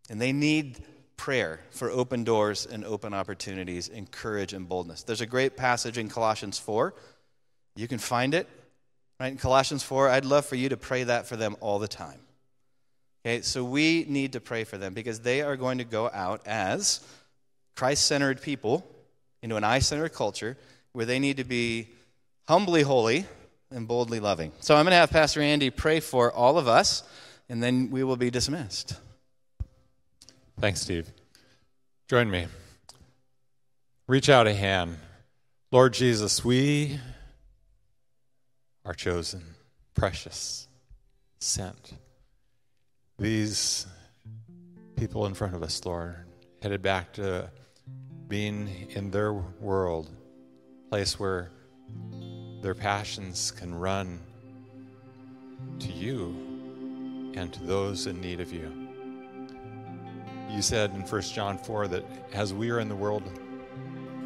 And 0.10 0.20
they 0.20 0.34
need 0.34 0.84
prayer 1.18 1.62
for 1.72 1.90
open 1.90 2.24
doors 2.24 2.66
and 2.66 2.84
open 2.86 3.14
opportunities 3.14 3.90
and 3.90 4.10
courage 4.12 4.54
and 4.54 4.68
boldness. 4.68 5.04
There's 5.04 5.22
a 5.22 5.26
great 5.26 5.56
passage 5.56 5.98
in 5.98 6.10
Colossians 6.10 6.60
4. 6.60 6.94
You 7.76 7.88
can 7.88 8.00
find 8.00 8.34
it, 8.34 8.48
right? 9.20 9.32
In 9.32 9.38
Colossians 9.38 9.84
4, 9.84 10.10
I'd 10.10 10.26
love 10.26 10.46
for 10.46 10.56
you 10.56 10.70
to 10.70 10.78
pray 10.78 11.04
that 11.04 11.28
for 11.28 11.36
them 11.36 11.56
all 11.60 11.80
the 11.80 11.88
time. 11.88 12.20
Okay, 13.26 13.42
so 13.42 13.64
we 13.64 14.06
need 14.08 14.34
to 14.34 14.40
pray 14.40 14.64
for 14.66 14.78
them 14.78 14.94
because 14.94 15.22
they 15.22 15.42
are 15.42 15.58
going 15.58 15.80
to 15.80 15.84
go 15.84 16.10
out 16.14 16.46
as 16.46 17.06
Christ 17.76 18.06
centered 18.06 18.42
people 18.42 18.86
into 19.42 19.56
an 19.56 19.64
I 19.64 19.80
centered 19.80 20.14
culture 20.14 20.58
where 20.94 21.06
they 21.06 21.20
need 21.20 21.38
to 21.38 21.44
be 21.44 21.88
humbly 22.48 22.84
holy 22.84 23.26
and 23.72 23.88
boldly 23.88 24.20
loving. 24.20 24.52
So 24.60 24.76
I'm 24.76 24.86
going 24.86 24.92
to 24.92 24.98
have 24.98 25.10
Pastor 25.10 25.42
Andy 25.42 25.70
pray 25.70 26.00
for 26.00 26.32
all 26.32 26.58
of 26.58 26.68
us, 26.68 27.04
and 27.50 27.62
then 27.62 27.90
we 27.90 28.04
will 28.04 28.16
be 28.16 28.30
dismissed. 28.30 28.96
Thanks, 30.60 30.82
Steve. 30.82 31.12
Join 32.08 32.30
me. 32.30 32.48
Reach 34.08 34.30
out 34.30 34.48
a 34.48 34.54
hand. 34.54 34.98
Lord 35.72 35.94
Jesus, 35.94 36.46
we 36.46 37.00
are 38.86 38.94
chosen, 38.94 39.44
precious, 39.94 40.68
sent. 41.40 41.94
These 43.18 43.86
people 44.96 45.26
in 45.26 45.34
front 45.34 45.56
of 45.56 45.64
us, 45.64 45.84
Lord, 45.86 46.16
headed 46.62 46.82
back 46.82 47.14
to 47.14 47.50
being 48.28 48.90
in 48.92 49.12
their 49.12 49.34
world, 49.34 50.10
place 50.90 51.20
where 51.20 51.52
their 52.62 52.76
passions 52.76 53.52
can 53.52 53.76
run 53.76 54.20
to 55.80 55.92
you 55.92 57.34
and 57.36 57.52
to 57.54 57.64
those 57.64 58.08
in 58.08 58.22
need 58.22 58.40
of 58.40 58.54
you. 58.54 58.85
You 60.50 60.62
said 60.62 60.92
in 60.92 61.02
1 61.02 61.22
John 61.22 61.58
4 61.58 61.88
that 61.90 62.06
as 62.34 62.54
we 62.54 62.70
are 62.70 62.80
in 62.80 62.88
the 62.88 62.96
world, 62.96 63.24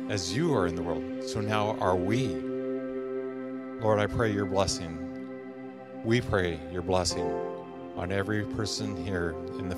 as 0.10 0.36
you 0.36 0.54
are 0.54 0.68
in 0.68 0.76
the 0.76 0.84
world, 0.84 1.24
so 1.24 1.40
now 1.40 1.78
are 1.80 1.96
we. 1.96 2.28
Lord, 3.82 4.00
I 4.00 4.08
pray 4.08 4.32
your 4.32 4.46
blessing. 4.46 4.98
We 6.04 6.22
pray 6.22 6.60
your 6.72 6.82
blessing 6.82 7.32
on 7.96 8.12
every 8.12 8.44
person 8.44 8.96
here 9.06 9.36
in, 9.58 9.70
the, 9.70 9.78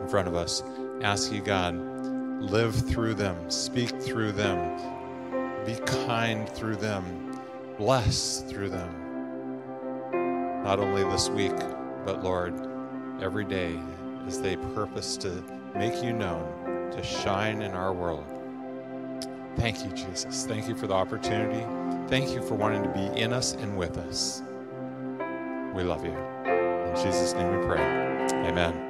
in 0.00 0.08
front 0.08 0.28
of 0.28 0.34
us. 0.34 0.62
Ask 1.02 1.32
you, 1.32 1.40
God, 1.40 1.74
live 2.40 2.74
through 2.74 3.14
them, 3.14 3.50
speak 3.50 3.90
through 4.00 4.32
them, 4.32 4.76
be 5.64 5.74
kind 5.84 6.48
through 6.48 6.76
them, 6.76 7.40
bless 7.76 8.42
through 8.42 8.70
them. 8.70 9.04
Not 10.64 10.78
only 10.78 11.04
this 11.04 11.28
week, 11.28 11.56
but 12.04 12.22
Lord, 12.22 12.54
every 13.20 13.44
day 13.44 13.78
as 14.26 14.40
they 14.40 14.56
purpose 14.56 15.16
to 15.18 15.42
make 15.74 16.02
you 16.02 16.12
known, 16.12 16.90
to 16.92 17.02
shine 17.02 17.62
in 17.62 17.72
our 17.72 17.92
world. 17.92 18.24
Thank 19.56 19.84
you, 19.84 19.90
Jesus. 19.90 20.46
Thank 20.46 20.68
you 20.68 20.74
for 20.74 20.86
the 20.86 20.94
opportunity. 20.94 21.64
Thank 22.08 22.30
you 22.30 22.42
for 22.42 22.54
wanting 22.54 22.82
to 22.84 22.88
be 22.90 23.20
in 23.20 23.32
us 23.32 23.54
and 23.54 23.76
with 23.76 23.98
us. 23.98 24.42
We 25.74 25.82
love 25.82 26.04
you. 26.04 26.16
In 26.46 26.94
Jesus' 26.96 27.34
name 27.34 27.58
we 27.58 27.66
pray. 27.66 27.82
Amen. 28.48 28.87